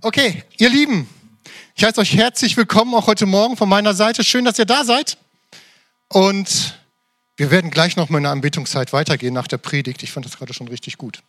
Okay, 0.00 0.44
ihr 0.58 0.70
Lieben, 0.70 1.08
ich 1.74 1.82
heiße 1.82 2.00
euch 2.00 2.14
herzlich 2.14 2.56
willkommen 2.56 2.94
auch 2.94 3.08
heute 3.08 3.26
Morgen 3.26 3.56
von 3.56 3.68
meiner 3.68 3.94
Seite. 3.94 4.22
Schön, 4.22 4.44
dass 4.44 4.56
ihr 4.56 4.64
da 4.64 4.84
seid. 4.84 5.18
Und 6.06 6.78
wir 7.36 7.50
werden 7.50 7.72
gleich 7.72 7.96
noch 7.96 8.08
mal 8.08 8.18
in 8.18 8.22
der 8.22 8.30
Anbetungszeit 8.30 8.92
weitergehen 8.92 9.34
nach 9.34 9.48
der 9.48 9.58
Predigt. 9.58 10.04
Ich 10.04 10.12
fand 10.12 10.24
das 10.24 10.38
gerade 10.38 10.54
schon 10.54 10.68
richtig 10.68 10.98
gut. 10.98 11.24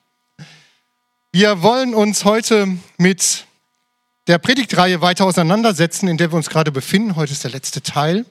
Wir 1.31 1.63
wollen 1.63 1.95
uns 1.95 2.25
heute 2.25 2.67
mit 2.99 3.45
der 4.27 4.37
Predigtreihe 4.37 5.01
weiter 5.01 5.25
auseinandersetzen, 5.25 6.07
in 6.07 6.17
der 6.17 6.31
wir 6.31 6.37
uns 6.37 6.51
gerade 6.51 6.71
befinden. 6.71 7.15
Heute 7.15 7.31
ist 7.31 7.43
der 7.43 7.51
letzte 7.51 7.81
Teil 7.81 8.23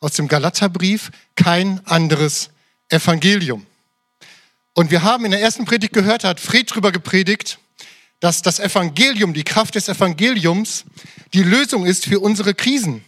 aus 0.00 0.12
dem 0.12 0.28
Galaterbrief. 0.28 1.10
Kein 1.36 1.80
anderes 1.86 2.50
Evangelium. 2.90 3.64
Und 4.74 4.90
wir 4.90 5.04
haben 5.04 5.24
in 5.24 5.30
der 5.30 5.40
ersten 5.40 5.64
Predigt 5.64 5.94
gehört, 5.94 6.22
hat 6.24 6.38
Fred 6.38 6.74
drüber 6.74 6.92
gepredigt, 6.92 7.58
dass 8.20 8.42
das 8.42 8.58
Evangelium, 8.58 9.34
die 9.34 9.44
Kraft 9.44 9.74
des 9.74 9.88
Evangeliums, 9.88 10.84
die 11.32 11.42
Lösung 11.42 11.86
ist 11.86 12.06
für 12.06 12.20
unsere 12.20 12.54
Krisen. 12.54 13.04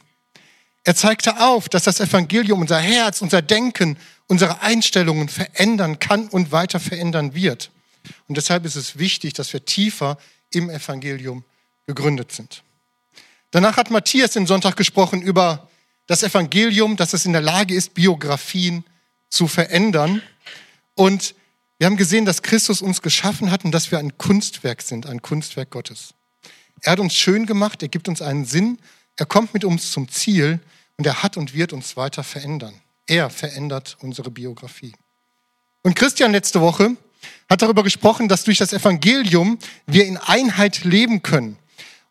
Er 0.85 0.95
zeigte 0.95 1.41
auf, 1.41 1.69
dass 1.69 1.85
das 1.85 2.01
Evangelium 2.01 2.61
unser 2.61 2.79
Herz, 2.79 3.21
unser 3.21 3.43
Denken, 3.43 3.99
unsere 4.27 4.61
Einstellungen 4.61 5.29
verändern 5.29 5.99
kann 5.99 6.29
und 6.29 6.53
weiter 6.53 6.81
verändern 6.81 7.35
wird. 7.35 7.71
Und 8.27 8.37
deshalb 8.37 8.65
ist 8.65 8.77
es 8.77 8.99
wichtig, 8.99 9.35
dass 9.35 9.53
wir 9.53 9.65
tiefer 9.65 10.19
im 10.51 10.71
Evangelium 10.71 11.45
gegründet 11.87 12.33
sind. 12.33 12.63
Danach 13.51 13.77
hat 13.77 13.91
Matthias 13.91 14.33
den 14.33 14.47
Sonntag 14.47 14.77
gesprochen 14.77 15.23
über 15.23 15.69
das 16.07 16.23
Evangelium, 16.23 16.97
dass 16.97 17.13
es 17.13 17.25
in 17.27 17.33
der 17.33 17.43
Lage 17.43 17.75
ist, 17.75 17.95
Biografien 17.95 18.85
zu 19.31 19.47
verändern. 19.47 20.23
Und 20.95 21.35
wir 21.79 21.87
haben 21.87 21.97
gesehen, 21.97 22.25
dass 22.25 22.43
Christus 22.43 22.83
uns 22.83 23.03
geschaffen 23.03 23.51
hat 23.51 23.65
und 23.65 23.73
dass 23.73 23.91
wir 23.93 23.99
ein 23.99 24.19
Kunstwerk 24.19 24.83
sind, 24.83 25.07
ein 25.07 25.23
Kunstwerk 25.23 25.71
Gottes. 25.71 26.13
Er 26.83 26.93
hat 26.93 27.01
uns 27.01 27.15
schön 27.15 27.47
gemacht, 27.47 27.83
er 27.83 27.89
gibt 27.89 28.09
uns 28.09 28.21
einen 28.21 28.45
Sinn, 28.45 28.79
er 29.17 29.27
kommt 29.27 29.55
mit 29.55 29.65
uns 29.65 29.93
zum 29.93 30.09
Ziel 30.09 30.61
und 30.97 31.07
er 31.07 31.23
hat 31.23 31.37
und 31.37 31.55
wird 31.55 31.73
uns 31.73 31.97
weiter 31.97 32.25
verändern. 32.25 32.75
Er 33.07 33.31
verändert 33.31 33.97
unsere 34.01 34.31
Biografie. 34.31 34.93
Und 35.83 35.95
Christian 35.95 36.33
letzte 36.33 36.61
Woche 36.61 36.97
hat 37.49 37.63
darüber 37.63 37.83
gesprochen, 37.83 38.29
dass 38.29 38.45
durch 38.45 38.59
das 38.59 38.73
Evangelium 38.73 39.59
wir 39.87 40.05
in 40.05 40.17
Einheit 40.17 40.85
leben 40.85 41.23
können. 41.23 41.59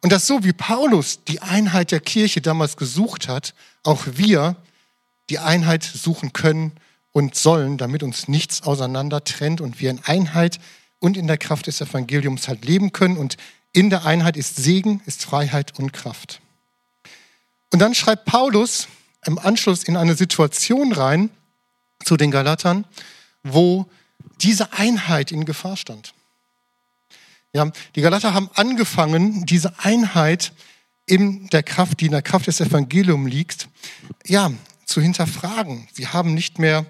Und 0.02 0.12
dass 0.12 0.28
so 0.28 0.44
wie 0.44 0.54
Paulus 0.54 1.24
die 1.26 1.42
Einheit 1.42 1.92
der 1.92 2.00
Kirche 2.00 2.40
damals 2.42 2.78
gesucht 2.78 3.28
hat, 3.28 3.54
auch 3.84 4.06
wir 4.06 4.56
die 5.30 5.40
Einheit 5.40 5.84
suchen 5.84 6.32
können 6.34 6.72
und 7.18 7.34
sollen, 7.34 7.80
damit 7.80 8.04
uns 8.04 8.28
nichts 8.28 8.62
auseinander 8.62 9.24
trennt 9.24 9.60
und 9.60 9.80
wir 9.80 9.90
in 9.90 10.06
Einheit 10.06 10.60
und 11.00 11.18
in 11.18 11.26
der 11.26 11.40
Kraft 11.40 11.66
des 11.66 11.82
Evangeliums 11.82 12.48
halt 12.48 12.64
leben 12.64 12.92
können. 12.92 13.18
Und 13.18 13.38
in 13.74 13.90
der 13.90 14.06
Einheit 14.06 14.38
ist 14.38 14.58
Segen, 14.58 15.02
ist 15.08 15.26
Freiheit 15.26 15.80
und 15.80 15.94
Kraft. 15.94 16.42
Und 17.74 17.80
dann 17.80 17.96
schreibt 17.96 18.26
Paulus 18.26 18.88
im 19.26 19.40
Anschluss 19.40 19.82
in 19.82 19.98
eine 19.98 20.14
Situation 20.14 20.94
rein 20.94 21.32
zu 22.06 22.18
den 22.18 22.30
Galatern, 22.30 22.86
wo 23.42 23.88
diese 24.40 24.74
Einheit 24.74 25.32
in 25.32 25.44
Gefahr 25.44 25.76
stand. 25.76 26.14
Ja, 27.52 27.72
die 27.96 28.02
Galater 28.02 28.36
haben 28.36 28.52
angefangen, 28.54 29.44
diese 29.48 29.74
Einheit 29.80 30.54
in 31.08 31.48
der 31.48 31.64
Kraft, 31.64 32.00
die 32.00 32.06
in 32.06 32.12
der 32.12 32.22
Kraft 32.22 32.46
des 32.46 32.62
Evangeliums 32.62 33.32
liegt, 33.32 33.70
ja, 34.24 34.52
zu 34.88 35.02
hinterfragen. 35.02 35.88
Sie 35.94 36.08
haben 36.08 36.34
nicht 36.34 36.58
mehr 36.58 36.86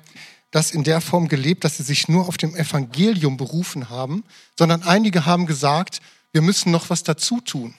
das 0.51 0.71
in 0.71 0.83
der 0.83 1.01
Form 1.01 1.27
gelebt, 1.27 1.65
dass 1.65 1.77
sie 1.77 1.83
sich 1.83 2.07
nur 2.07 2.27
auf 2.27 2.37
dem 2.37 2.55
Evangelium 2.55 3.35
berufen 3.35 3.89
haben, 3.89 4.23
sondern 4.57 4.83
einige 4.83 5.25
haben 5.25 5.45
gesagt, 5.45 5.99
wir 6.31 6.41
müssen 6.41 6.71
noch 6.71 6.89
was 6.89 7.03
dazu 7.03 7.41
tun. 7.41 7.73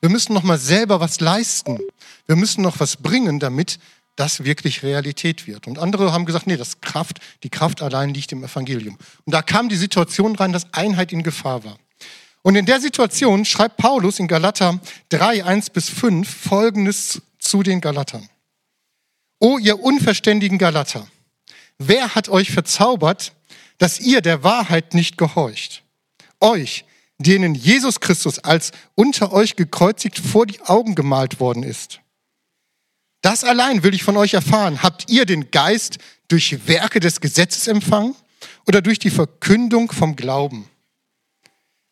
Wir 0.00 0.10
müssen 0.10 0.32
noch 0.34 0.42
mal 0.42 0.58
selber 0.58 1.00
was 1.00 1.20
leisten. 1.20 1.78
Wir 2.26 2.36
müssen 2.36 2.62
noch 2.62 2.78
was 2.78 2.96
bringen, 2.96 3.40
damit 3.40 3.78
das 4.16 4.44
wirklich 4.44 4.82
Realität 4.82 5.46
wird. 5.46 5.66
Und 5.66 5.78
andere 5.78 6.12
haben 6.12 6.24
gesagt, 6.24 6.46
nee, 6.46 6.56
das 6.56 6.80
Kraft, 6.80 7.20
die 7.42 7.50
Kraft 7.50 7.82
allein 7.82 8.12
liegt 8.12 8.32
im 8.32 8.44
Evangelium. 8.44 8.98
Und 9.24 9.32
da 9.32 9.42
kam 9.42 9.68
die 9.68 9.76
Situation 9.76 10.36
rein, 10.36 10.52
dass 10.52 10.72
Einheit 10.74 11.12
in 11.12 11.22
Gefahr 11.22 11.64
war. 11.64 11.78
Und 12.42 12.56
in 12.56 12.66
der 12.66 12.80
Situation 12.80 13.44
schreibt 13.44 13.76
Paulus 13.76 14.18
in 14.18 14.28
Galater 14.28 14.78
3, 15.10 15.44
1 15.44 15.70
bis 15.70 15.88
5 15.88 16.28
Folgendes 16.28 17.22
zu 17.38 17.62
den 17.62 17.80
Galatern. 17.80 18.28
O 19.40 19.58
ihr 19.58 19.80
unverständigen 19.80 20.58
Galater, 20.58 21.06
wer 21.78 22.14
hat 22.14 22.28
euch 22.28 22.50
verzaubert, 22.50 23.32
dass 23.78 24.00
ihr 24.00 24.20
der 24.20 24.42
Wahrheit 24.42 24.94
nicht 24.94 25.16
gehorcht? 25.16 25.84
Euch, 26.40 26.84
denen 27.18 27.54
Jesus 27.54 28.00
Christus 28.00 28.38
als 28.38 28.72
unter 28.94 29.32
euch 29.32 29.56
gekreuzigt 29.56 30.18
vor 30.18 30.46
die 30.46 30.60
Augen 30.62 30.94
gemalt 30.94 31.40
worden 31.40 31.62
ist. 31.62 32.00
Das 33.22 33.44
allein 33.44 33.82
will 33.82 33.94
ich 33.94 34.04
von 34.04 34.16
euch 34.16 34.34
erfahren. 34.34 34.82
Habt 34.82 35.10
ihr 35.10 35.26
den 35.26 35.50
Geist 35.50 35.98
durch 36.28 36.66
Werke 36.68 37.00
des 37.00 37.20
Gesetzes 37.20 37.66
empfangen 37.66 38.14
oder 38.66 38.80
durch 38.80 38.98
die 38.98 39.10
Verkündung 39.10 39.90
vom 39.90 40.14
Glauben? 40.14 40.68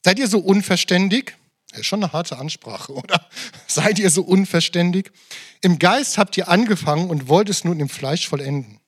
Seid 0.05 0.21
ihr 0.21 0.29
so 0.29 0.39
unverständig? 0.39 1.37
Das 1.77 1.83
ist 1.83 1.89
schon 1.89 2.03
eine 2.03 2.15
harte 2.15 2.39
Ansprache, 2.39 2.93
oder? 2.95 3.29
Seid 3.67 3.99
ihr 3.99 4.11
so 4.11 4.23
unverständig? 4.23 5.11
Im 5.61 5.79
Geist 5.79 6.17
habt 6.17 6.37
ihr 6.39 6.49
angefangen 6.49 7.11
und 7.11 7.29
wollt 7.29 7.51
es 7.51 7.65
nun 7.65 7.81
im 7.81 7.91
Fleisch 7.91 8.27
vollenden. 8.27 8.81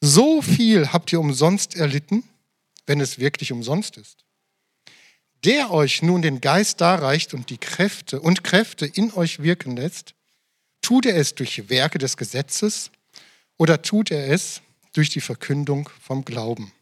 So 0.00 0.42
viel 0.42 0.92
habt 0.92 1.12
ihr 1.12 1.20
umsonst 1.20 1.76
erlitten, 1.76 2.24
wenn 2.86 3.00
es 3.00 3.20
wirklich 3.20 3.52
umsonst 3.52 3.98
ist. 3.98 4.24
Der 5.44 5.70
euch 5.70 6.02
nun 6.02 6.22
den 6.22 6.40
Geist 6.40 6.80
darreicht 6.80 7.34
und 7.34 7.50
die 7.50 7.58
Kräfte 7.58 8.20
und 8.20 8.42
Kräfte 8.42 8.84
in 8.84 9.12
euch 9.12 9.42
wirken 9.42 9.76
lässt, 9.76 10.14
tut 10.82 11.06
er 11.06 11.16
es 11.16 11.36
durch 11.36 11.68
Werke 11.70 11.98
des 11.98 12.16
Gesetzes 12.16 12.90
oder 13.58 13.80
tut 13.80 14.10
er 14.10 14.28
es 14.28 14.60
durch 14.92 15.10
die 15.10 15.20
Verkündung 15.20 15.88
vom 16.00 16.24
Glauben? 16.24 16.72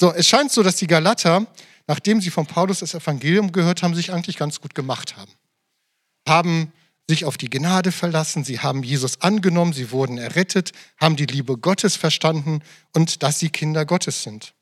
So, 0.00 0.12
es 0.12 0.28
scheint 0.28 0.52
so, 0.52 0.62
dass 0.62 0.76
die 0.76 0.86
Galater 0.86 1.46
nachdem 1.86 2.20
sie 2.20 2.30
von 2.30 2.46
Paulus 2.46 2.80
das 2.80 2.94
Evangelium 2.94 3.52
gehört 3.52 3.82
haben, 3.82 3.94
sich 3.94 4.12
eigentlich 4.12 4.36
ganz 4.36 4.60
gut 4.60 4.74
gemacht 4.74 5.16
haben. 5.16 5.32
Haben 6.28 6.72
sich 7.08 7.24
auf 7.24 7.36
die 7.36 7.50
Gnade 7.50 7.92
verlassen, 7.92 8.44
sie 8.44 8.60
haben 8.60 8.82
Jesus 8.82 9.20
angenommen, 9.20 9.72
sie 9.72 9.90
wurden 9.90 10.18
errettet, 10.18 10.72
haben 11.00 11.16
die 11.16 11.26
Liebe 11.26 11.58
Gottes 11.58 11.96
verstanden 11.96 12.60
und 12.94 13.22
dass 13.22 13.38
sie 13.38 13.50
Kinder 13.50 13.84
Gottes 13.84 14.22
sind. 14.22 14.54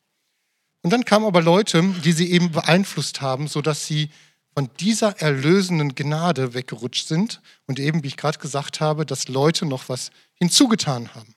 Und 0.83 0.91
dann 0.91 1.05
kamen 1.05 1.27
aber 1.27 1.43
Leute, 1.43 1.83
die 2.05 2.13
sie 2.13 2.31
eben 2.31 2.53
beeinflusst 2.53 3.21
haben, 3.21 3.49
sodass 3.49 3.87
sie 3.87 4.11
von 4.55 4.71
dieser 4.81 5.21
erlösenden 5.21 5.95
Gnade 5.95 6.55
weggerutscht 6.55 7.07
sind 7.07 7.41
und 7.67 7.79
eben, 7.79 8.03
wie 8.03 8.09
ich 8.09 8.17
gerade 8.17 8.39
gesagt 8.39 8.81
habe, 8.81 9.07
dass 9.07 9.29
Leute 9.29 9.67
noch 9.67 9.89
was 9.89 10.11
hinzugetan 10.35 11.15
haben. 11.15 11.35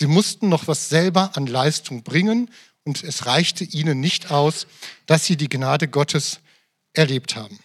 Sie 0.00 0.06
mussten 0.06 0.48
noch 0.48 0.66
was 0.66 0.88
selber 0.88 1.36
an 1.36 1.46
Leistung 1.46 2.02
bringen 2.02 2.50
und 2.84 3.02
es 3.04 3.26
reichte 3.26 3.64
ihnen 3.64 4.00
nicht 4.00 4.30
aus, 4.30 4.66
dass 5.06 5.24
sie 5.24 5.36
die 5.36 5.48
Gnade 5.48 5.88
Gottes 5.88 6.40
erlebt 6.92 7.36
haben. 7.36 7.58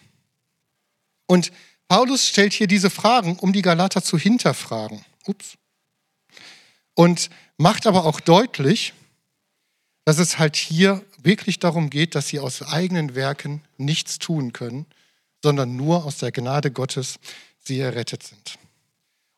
Und 1.26 1.52
Paulus 1.88 2.28
stellt 2.28 2.52
hier 2.52 2.66
diese 2.66 2.90
Fragen, 2.90 3.36
um 3.36 3.52
die 3.52 3.62
Galater 3.62 4.02
zu 4.02 4.18
hinterfragen. 4.18 5.04
Ups. 5.26 5.56
Und 6.94 7.30
macht 7.56 7.86
aber 7.86 8.04
auch 8.04 8.20
deutlich, 8.20 8.92
dass 10.04 10.18
es 10.18 10.38
halt 10.38 10.56
hier 10.56 11.04
wirklich 11.22 11.58
darum 11.58 11.90
geht, 11.90 12.14
dass 12.14 12.28
sie 12.28 12.38
aus 12.38 12.62
eigenen 12.62 13.14
Werken 13.14 13.62
nichts 13.76 14.18
tun 14.18 14.52
können, 14.52 14.86
sondern 15.42 15.76
nur 15.76 16.04
aus 16.04 16.18
der 16.18 16.32
Gnade 16.32 16.70
Gottes 16.70 17.18
sie 17.58 17.80
errettet 17.80 18.22
sind. 18.22 18.58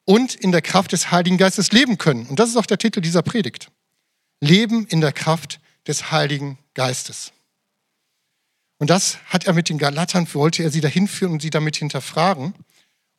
Und 0.04 0.34
in 0.34 0.52
der 0.52 0.62
Kraft 0.62 0.92
des 0.92 1.10
Heiligen 1.10 1.38
Geistes 1.38 1.72
leben 1.72 1.98
können. 1.98 2.26
Und 2.26 2.38
das 2.38 2.50
ist 2.50 2.56
auch 2.56 2.66
der 2.66 2.78
Titel 2.78 3.00
dieser 3.00 3.22
Predigt. 3.22 3.70
Leben 4.40 4.86
in 4.86 5.00
der 5.00 5.12
Kraft 5.12 5.60
des 5.86 6.10
Heiligen 6.10 6.58
Geistes. 6.74 7.32
Und 8.78 8.88
das 8.90 9.18
hat 9.26 9.46
er 9.46 9.52
mit 9.52 9.68
den 9.68 9.78
Galatern, 9.78 10.32
wollte 10.34 10.62
er 10.62 10.70
sie 10.70 10.80
dahin 10.80 11.06
führen 11.06 11.32
und 11.32 11.42
sie 11.42 11.50
damit 11.50 11.76
hinterfragen. 11.76 12.54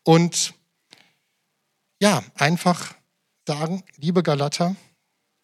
Und 0.03 0.53
ja, 2.01 2.23
einfach 2.35 2.95
sagen, 3.47 3.83
liebe 3.97 4.23
Galater, 4.23 4.75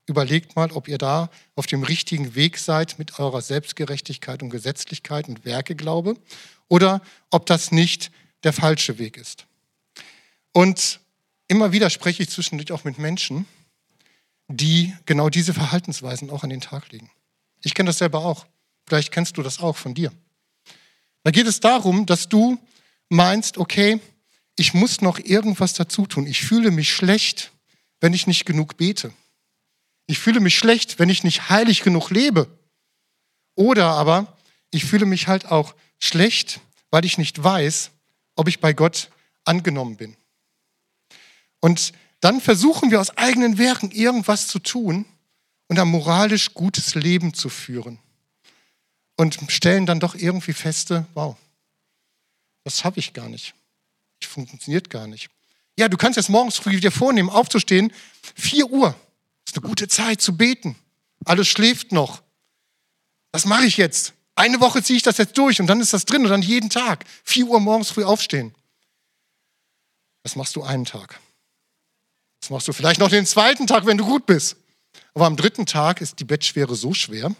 überlegt 0.07 0.55
mal, 0.55 0.71
ob 0.71 0.87
ihr 0.87 0.97
da 0.97 1.29
auf 1.55 1.67
dem 1.67 1.83
richtigen 1.83 2.33
Weg 2.33 2.57
seid 2.57 2.97
mit 2.97 3.19
eurer 3.19 3.41
Selbstgerechtigkeit 3.41 4.41
und 4.41 4.49
Gesetzlichkeit 4.49 5.27
und 5.27 5.45
Werkeglaube 5.45 6.15
oder 6.67 7.01
ob 7.29 7.45
das 7.45 7.71
nicht 7.71 8.11
der 8.43 8.53
falsche 8.53 8.97
Weg 8.97 9.17
ist. 9.17 9.45
Und 10.53 10.99
immer 11.47 11.71
wieder 11.71 11.89
spreche 11.89 12.23
ich 12.23 12.29
zwischendurch 12.29 12.71
auch 12.71 12.85
mit 12.85 12.97
Menschen, 12.97 13.45
die 14.47 14.95
genau 15.05 15.29
diese 15.29 15.53
Verhaltensweisen 15.53 16.29
auch 16.29 16.43
an 16.43 16.49
den 16.49 16.61
Tag 16.61 16.91
legen. 16.91 17.11
Ich 17.63 17.73
kenne 17.73 17.87
das 17.87 17.97
selber 17.97 18.19
auch. 18.19 18.45
Vielleicht 18.85 19.11
kennst 19.11 19.37
du 19.37 19.43
das 19.43 19.59
auch 19.59 19.75
von 19.75 19.93
dir. 19.93 20.11
Da 21.23 21.31
geht 21.31 21.47
es 21.47 21.59
darum, 21.59 22.05
dass 22.05 22.29
du 22.29 22.57
meinst, 23.09 23.57
okay, 23.57 23.99
ich 24.55 24.73
muss 24.73 25.01
noch 25.01 25.19
irgendwas 25.19 25.73
dazu 25.73 26.05
tun. 26.05 26.25
Ich 26.25 26.41
fühle 26.41 26.71
mich 26.71 26.93
schlecht, 26.93 27.51
wenn 27.99 28.13
ich 28.13 28.27
nicht 28.27 28.45
genug 28.45 28.77
bete. 28.77 29.11
Ich 30.07 30.19
fühle 30.19 30.39
mich 30.39 30.57
schlecht, 30.57 30.99
wenn 30.99 31.09
ich 31.09 31.23
nicht 31.23 31.49
heilig 31.49 31.83
genug 31.83 32.09
lebe. 32.11 32.47
Oder 33.55 33.87
aber 33.87 34.37
ich 34.71 34.85
fühle 34.85 35.05
mich 35.05 35.27
halt 35.27 35.45
auch 35.45 35.75
schlecht, 35.99 36.61
weil 36.91 37.05
ich 37.05 37.17
nicht 37.17 37.43
weiß, 37.43 37.91
ob 38.35 38.47
ich 38.47 38.59
bei 38.59 38.73
Gott 38.73 39.09
angenommen 39.43 39.97
bin. 39.97 40.15
Und 41.59 41.91
dann 42.19 42.41
versuchen 42.41 42.91
wir 42.91 43.01
aus 43.01 43.17
eigenen 43.17 43.57
Werken 43.57 43.91
irgendwas 43.91 44.47
zu 44.47 44.59
tun 44.59 45.05
und 45.67 45.79
ein 45.79 45.87
moralisch 45.87 46.53
gutes 46.53 46.95
Leben 46.95 47.33
zu 47.33 47.49
führen. 47.49 47.99
Und 49.15 49.39
stellen 49.49 49.85
dann 49.85 49.99
doch 49.99 50.15
irgendwie 50.15 50.53
feste, 50.53 51.05
wow, 51.13 51.35
das 52.63 52.83
habe 52.83 52.99
ich 52.99 53.13
gar 53.13 53.29
nicht. 53.29 53.55
Das 54.19 54.29
funktioniert 54.29 54.89
gar 54.89 55.07
nicht. 55.07 55.29
Ja, 55.79 55.87
du 55.87 55.97
kannst 55.97 56.17
jetzt 56.17 56.29
morgens 56.29 56.57
früh 56.57 56.79
dir 56.79 56.91
vornehmen, 56.91 57.29
aufzustehen. 57.29 57.93
4 58.35 58.69
Uhr 58.69 58.95
ist 59.45 59.57
eine 59.57 59.67
gute 59.67 59.87
Zeit 59.87 60.21
zu 60.21 60.35
beten. 60.35 60.75
Alles 61.25 61.47
schläft 61.47 61.91
noch. 61.91 62.21
Was 63.31 63.45
mache 63.45 63.65
ich 63.65 63.77
jetzt? 63.77 64.13
Eine 64.35 64.59
Woche 64.59 64.83
ziehe 64.83 64.97
ich 64.97 65.03
das 65.03 65.17
jetzt 65.17 65.37
durch 65.37 65.59
und 65.59 65.67
dann 65.67 65.81
ist 65.81 65.93
das 65.93 66.05
drin 66.05 66.23
und 66.23 66.29
dann 66.29 66.41
jeden 66.41 66.69
Tag. 66.69 67.05
4 67.23 67.47
Uhr 67.47 67.59
morgens 67.59 67.89
früh 67.89 68.03
aufstehen. 68.03 68.53
Das 70.23 70.35
machst 70.35 70.55
du 70.55 70.63
einen 70.63 70.85
Tag. 70.85 71.19
Das 72.41 72.49
machst 72.49 72.67
du 72.67 72.73
vielleicht 72.73 72.99
noch 72.99 73.09
den 73.09 73.25
zweiten 73.25 73.65
Tag, 73.65 73.85
wenn 73.85 73.97
du 73.97 74.05
gut 74.05 74.25
bist. 74.25 74.57
Aber 75.17 75.25
am 75.25 75.35
dritten 75.35 75.65
Tag 75.65 75.99
ist 75.99 76.19
die 76.19 76.25
Bettschwere 76.25 76.75
so 76.75 76.93
schwer, 76.93 77.35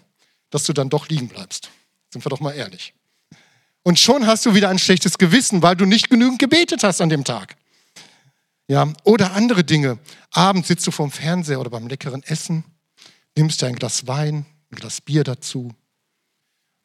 dass 0.50 0.64
du 0.64 0.72
dann 0.72 0.90
doch 0.90 1.08
liegen 1.08 1.28
bleibst. 1.28 1.70
Sind 2.12 2.24
wir 2.24 2.28
doch 2.28 2.40
mal 2.40 2.50
ehrlich. 2.50 2.92
Und 3.84 4.00
schon 4.00 4.26
hast 4.26 4.44
du 4.44 4.52
wieder 4.56 4.68
ein 4.68 4.80
schlechtes 4.80 5.16
Gewissen, 5.16 5.62
weil 5.62 5.76
du 5.76 5.84
nicht 5.84 6.10
genügend 6.10 6.40
gebetet 6.40 6.82
hast 6.82 7.00
an 7.00 7.08
dem 7.08 7.22
Tag. 7.22 7.54
Ja, 8.66 8.92
oder 9.04 9.32
andere 9.34 9.62
Dinge. 9.62 10.00
Abends 10.32 10.66
sitzt 10.66 10.88
du 10.88 10.90
vorm 10.90 11.12
Fernseher 11.12 11.60
oder 11.60 11.70
beim 11.70 11.86
leckeren 11.86 12.24
Essen, 12.24 12.64
nimmst 13.36 13.62
dir 13.62 13.68
ein 13.68 13.76
Glas 13.76 14.08
Wein, 14.08 14.44
ein 14.72 14.74
Glas 14.74 15.00
Bier 15.00 15.22
dazu 15.22 15.72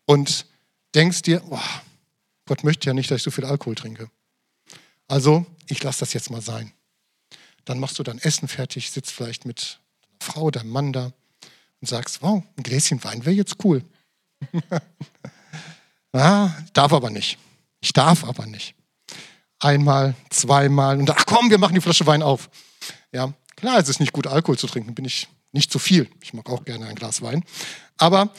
und 0.05 0.45
denkst 0.93 1.23
dir, 1.23 1.41
oh, 1.49 1.59
Gott 2.45 2.63
möchte 2.63 2.85
ja 2.85 2.93
nicht, 2.93 3.09
dass 3.09 3.17
ich 3.17 3.23
so 3.23 3.31
viel 3.31 3.45
Alkohol 3.45 3.73
trinke. 3.73 4.11
Also, 5.07 5.47
ich 5.67 5.81
lasse 5.81 6.01
das 6.01 6.13
jetzt 6.13 6.29
mal 6.29 6.41
sein. 6.43 6.71
Dann 7.65 7.79
machst 7.79 7.97
du 7.97 8.03
dein 8.03 8.19
Essen 8.19 8.47
fertig, 8.47 8.91
sitzt 8.91 9.09
vielleicht 9.09 9.45
mit 9.45 9.79
Frau, 10.23 10.49
deinem 10.51 10.69
Mann 10.69 10.93
da 10.93 11.11
und 11.81 11.87
sagst, 11.87 12.21
wow, 12.21 12.43
ein 12.57 12.63
Gläschen 12.63 13.03
Wein 13.03 13.25
wäre 13.25 13.35
jetzt 13.35 13.63
cool. 13.63 13.83
ja, 16.13 16.55
darf 16.73 16.93
aber 16.93 17.09
nicht. 17.09 17.37
Ich 17.81 17.93
darf 17.93 18.23
aber 18.23 18.45
nicht 18.45 18.75
einmal, 19.63 20.15
zweimal 20.29 20.99
und 20.99 21.09
ach 21.09 21.25
komm, 21.25 21.49
wir 21.49 21.57
machen 21.57 21.75
die 21.75 21.81
Flasche 21.81 22.05
Wein 22.05 22.21
auf. 22.21 22.49
Ja, 23.11 23.33
klar, 23.55 23.79
es 23.79 23.89
ist 23.89 23.99
nicht 23.99 24.13
gut, 24.13 24.27
Alkohol 24.27 24.57
zu 24.57 24.67
trinken, 24.67 24.93
bin 24.93 25.05
ich 25.05 25.27
nicht 25.51 25.71
zu 25.71 25.79
viel. 25.79 26.09
Ich 26.21 26.33
mag 26.33 26.49
auch 26.49 26.65
gerne 26.65 26.87
ein 26.87 26.95
Glas 26.95 27.21
Wein. 27.21 27.43
Aber 27.97 28.33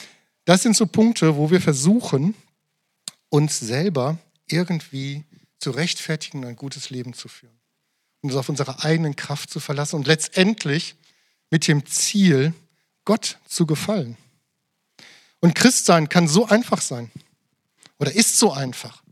das 0.44 0.62
sind 0.62 0.76
so 0.76 0.86
Punkte, 0.86 1.36
wo 1.36 1.50
wir 1.50 1.60
versuchen, 1.60 2.34
uns 3.30 3.58
selber 3.58 4.18
irgendwie 4.46 5.24
zu 5.58 5.70
rechtfertigen, 5.70 6.44
ein 6.44 6.56
gutes 6.56 6.90
Leben 6.90 7.14
zu 7.14 7.28
führen. 7.28 7.58
Uns 8.20 8.34
auf 8.36 8.48
unsere 8.48 8.84
eigenen 8.84 9.16
Kraft 9.16 9.50
zu 9.50 9.60
verlassen 9.60 9.96
und 9.96 10.06
letztendlich 10.06 10.96
mit 11.50 11.68
dem 11.68 11.86
Ziel, 11.86 12.54
Gott 13.04 13.38
zu 13.46 13.66
gefallen. 13.66 14.16
Und 15.40 15.54
Christsein 15.54 16.08
kann 16.08 16.26
so 16.26 16.46
einfach 16.46 16.80
sein 16.80 17.10
oder 17.98 18.12
ist 18.12 18.38
so 18.38 18.52
einfach. 18.52 19.02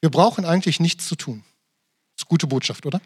Wir 0.00 0.10
brauchen 0.10 0.44
eigentlich 0.44 0.80
nichts 0.80 1.06
zu 1.06 1.16
tun. 1.16 1.44
Das 2.16 2.24
ist 2.24 2.28
gute 2.28 2.46
Botschaft, 2.46 2.86
oder? 2.86 3.00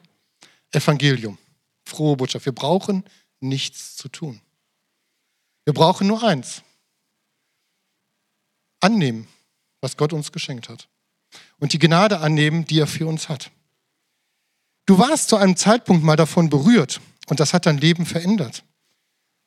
Evangelium, 0.70 1.38
frohe 1.84 2.16
Botschaft. 2.16 2.46
Wir 2.46 2.54
brauchen 2.54 3.04
nichts 3.40 3.96
zu 3.96 4.08
tun. 4.08 4.40
Wir 5.64 5.74
brauchen 5.74 6.06
nur 6.06 6.22
eins. 6.22 6.62
Annehmen, 8.80 9.26
was 9.80 9.96
Gott 9.96 10.12
uns 10.12 10.30
geschenkt 10.30 10.68
hat. 10.68 10.88
Und 11.58 11.72
die 11.72 11.78
Gnade 11.78 12.20
annehmen, 12.20 12.64
die 12.64 12.78
er 12.78 12.86
für 12.86 13.06
uns 13.06 13.28
hat. 13.28 13.50
Du 14.86 14.98
warst 14.98 15.28
zu 15.28 15.36
einem 15.36 15.56
Zeitpunkt 15.56 16.04
mal 16.04 16.16
davon 16.16 16.50
berührt 16.50 17.00
und 17.28 17.40
das 17.40 17.52
hat 17.52 17.66
dein 17.66 17.78
Leben 17.78 18.06
verändert. 18.06 18.64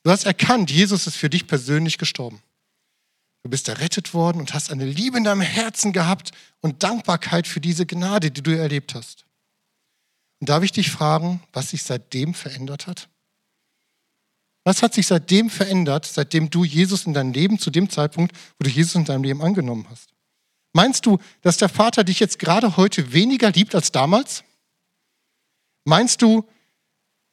Du 0.04 0.12
hast 0.12 0.26
erkannt, 0.26 0.72
Jesus 0.72 1.08
ist 1.08 1.16
für 1.18 1.30
dich 1.30 1.48
persönlich 1.48 1.98
gestorben. 1.98 2.42
Du 3.44 3.50
bist 3.50 3.68
errettet 3.68 4.14
worden 4.14 4.40
und 4.40 4.54
hast 4.54 4.72
eine 4.72 4.86
Liebe 4.86 5.18
in 5.18 5.24
deinem 5.24 5.42
Herzen 5.42 5.94
gehabt 5.94 6.32
und 6.62 6.84
Dankbarkeit 6.84 7.48
für 7.48 7.62
diese 7.62 7.86
Gnade, 7.86 8.32
die 8.32 8.42
du 8.42 8.58
erlebt 8.58 8.96
hast. 8.96 9.26
Und 10.40 10.50
darf 10.50 10.64
ich 10.64 10.72
dich 10.72 10.92
fragen, 10.92 11.42
was 11.54 11.72
sich 11.72 11.84
seitdem 11.84 12.34
verändert 12.34 12.88
hat? 12.88 13.10
Was 14.64 14.84
hat 14.84 14.94
sich 14.94 15.08
seitdem 15.08 15.50
verändert, 15.50 16.06
seitdem 16.06 16.50
du 16.50 16.66
Jesus 16.66 17.06
in 17.06 17.14
deinem 17.14 17.32
Leben, 17.32 17.58
zu 17.58 17.70
dem 17.70 17.90
Zeitpunkt, 17.90 18.36
wo 18.60 18.66
du 18.66 18.70
Jesus 18.70 18.96
in 18.96 19.06
deinem 19.06 19.24
Leben 19.24 19.42
angenommen 19.42 19.88
hast? 19.90 20.10
Meinst 20.74 21.06
du, 21.06 21.20
dass 21.42 21.58
der 21.58 21.70
Vater 21.70 22.04
dich 22.04 22.20
jetzt 22.20 22.38
gerade 22.38 22.76
heute 22.76 23.14
weniger 23.14 23.50
liebt 23.52 23.74
als 23.74 23.92
damals? 23.92 24.44
Meinst 25.86 26.22
du, 26.22 26.46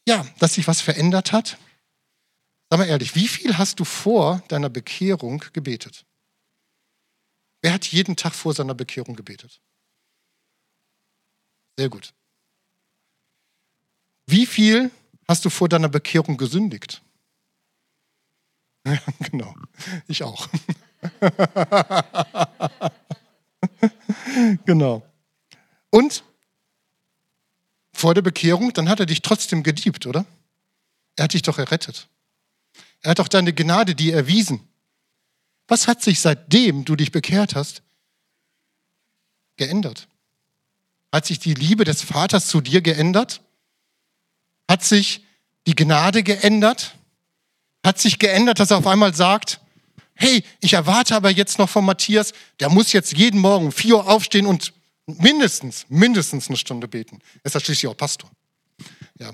ja, 0.06 0.26
dass 0.38 0.54
sich 0.54 0.66
was 0.66 0.80
verändert 0.80 1.32
hat? 1.32 1.58
Sag 2.70 2.78
mal 2.78 2.88
ehrlich, 2.88 3.14
wie 3.14 3.28
viel 3.28 3.56
hast 3.58 3.80
du 3.80 3.84
vor 3.84 4.42
deiner 4.48 4.68
Bekehrung 4.68 5.44
gebetet? 5.52 6.04
Wer 7.62 7.72
hat 7.72 7.86
jeden 7.86 8.16
Tag 8.16 8.34
vor 8.34 8.52
seiner 8.52 8.74
Bekehrung 8.74 9.16
gebetet? 9.16 9.60
Sehr 11.78 11.88
gut. 11.88 12.12
Wie 14.26 14.46
viel 14.46 14.90
hast 15.26 15.44
du 15.44 15.50
vor 15.50 15.68
deiner 15.68 15.88
Bekehrung 15.88 16.36
gesündigt? 16.36 17.02
Ja, 18.86 18.98
genau, 19.30 19.54
ich 20.08 20.22
auch. 20.22 20.46
genau. 24.66 25.02
Und 25.88 26.22
vor 28.04 28.12
der 28.12 28.20
Bekehrung, 28.20 28.70
dann 28.74 28.90
hat 28.90 29.00
er 29.00 29.06
dich 29.06 29.22
trotzdem 29.22 29.62
geliebt, 29.62 30.04
oder? 30.04 30.26
Er 31.16 31.24
hat 31.24 31.32
dich 31.32 31.40
doch 31.40 31.56
errettet. 31.56 32.06
Er 33.00 33.12
hat 33.12 33.18
auch 33.18 33.28
deine 33.28 33.54
Gnade 33.54 33.94
dir 33.94 34.14
erwiesen. 34.14 34.60
Was 35.68 35.88
hat 35.88 36.02
sich 36.02 36.20
seitdem 36.20 36.84
du 36.84 36.96
dich 36.96 37.12
bekehrt 37.12 37.54
hast 37.54 37.82
geändert? 39.56 40.06
Hat 41.14 41.24
sich 41.24 41.38
die 41.38 41.54
Liebe 41.54 41.84
des 41.84 42.02
Vaters 42.02 42.46
zu 42.48 42.60
dir 42.60 42.82
geändert? 42.82 43.40
Hat 44.68 44.84
sich 44.84 45.24
die 45.66 45.74
Gnade 45.74 46.22
geändert? 46.22 46.96
Hat 47.82 47.98
sich 47.98 48.18
geändert, 48.18 48.60
dass 48.60 48.70
er 48.70 48.76
auf 48.76 48.86
einmal 48.86 49.14
sagt, 49.14 49.60
hey, 50.12 50.44
ich 50.60 50.74
erwarte 50.74 51.16
aber 51.16 51.30
jetzt 51.30 51.58
noch 51.58 51.70
von 51.70 51.86
Matthias, 51.86 52.34
der 52.60 52.68
muss 52.68 52.92
jetzt 52.92 53.16
jeden 53.16 53.40
Morgen 53.40 53.64
um 53.64 53.72
4 53.72 53.94
Uhr 53.96 54.10
aufstehen 54.10 54.44
und 54.44 54.74
mindestens, 55.06 55.86
mindestens 55.88 56.48
eine 56.48 56.56
Stunde 56.56 56.88
beten. 56.88 57.20
Er 57.42 57.46
ist 57.46 57.54
ja 57.54 57.60
schließlich 57.60 57.88
auch 57.88 57.96
Pastor. 57.96 58.30
Ja. 59.18 59.32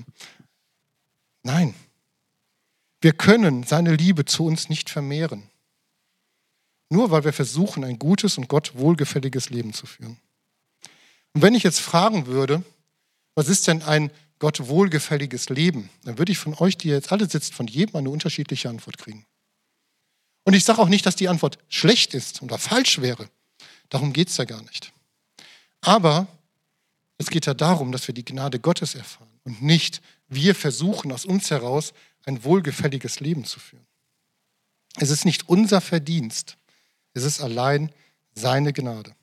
Nein, 1.43 1.75
wir 3.01 3.13
können 3.13 3.63
seine 3.63 3.95
Liebe 3.95 4.25
zu 4.25 4.45
uns 4.45 4.69
nicht 4.69 4.91
vermehren. 4.91 5.49
Nur 6.91 7.11
weil 7.11 7.25
wir 7.25 7.33
versuchen, 7.33 7.85
ein 7.85 7.99
gutes 7.99 8.37
und 8.37 8.49
Gott 8.49 8.75
wohlgefälliges 8.75 9.51
Leben 9.51 9.73
zu 9.73 9.87
führen. 9.87 10.19
Und 11.33 11.43
wenn 11.43 11.55
ich 11.55 11.63
jetzt 11.63 11.81
fragen 11.81 12.27
würde, 12.27 12.65
was 13.35 13.49
ist 13.49 13.69
denn 13.69 13.83
ein 13.83 14.11
Gott 14.41 14.67
wohlgefälliges 14.67 15.49
Leben, 15.49 15.89
dann 16.05 16.19
würde 16.19 16.33
ich 16.33 16.39
von 16.39 16.55
euch, 16.55 16.77
die 16.77 16.89
jetzt 16.89 17.13
alle 17.13 17.29
sitzt, 17.29 17.55
von 17.55 17.67
jedem 17.67 17.97
eine 17.97 18.11
unterschiedliche 18.11 18.69
Antwort 18.69 18.99
kriegen. 18.99 19.25
Und 20.45 20.55
ich 20.55 20.65
sage 20.65 20.81
auch 20.81 20.89
nicht, 20.89 21.07
dass 21.07 21.17
die 21.17 21.29
Antwort 21.29 21.59
schlecht 21.69 22.15
ist 22.15 22.43
oder 22.43 22.59
falsch 22.59 23.01
wäre. 23.01 23.29
Darum 23.89 24.13
geht 24.13 24.29
es 24.29 24.37
ja 24.37 24.45
gar 24.45 24.63
nicht. 24.63 24.93
Aber 25.81 26.27
es 27.19 27.31
geht 27.31 27.47
ja 27.47 27.55
darum, 27.55 27.93
dass 27.93 28.07
wir 28.07 28.15
die 28.15 28.25
Gnade 28.25 28.59
Gottes 28.61 28.95
erfahren 28.95 29.31
und 29.45 29.63
nicht 29.63 30.01
wir 30.29 30.55
versuchen 30.55 31.13
aus 31.13 31.25
uns 31.25 31.51
heraus 31.51 31.93
ein 32.25 32.45
wohlgefälliges 32.45 33.21
Leben 33.21 33.45
zu 33.45 33.59
führen. 33.61 33.87
Es 34.97 35.11
ist 35.11 35.25
nicht 35.25 35.49
unser 35.49 35.81
Verdienst, 35.81 36.57
es 37.15 37.25
ist 37.25 37.41
allein 37.41 37.93
seine 38.35 38.73
Gnade. 38.73 39.15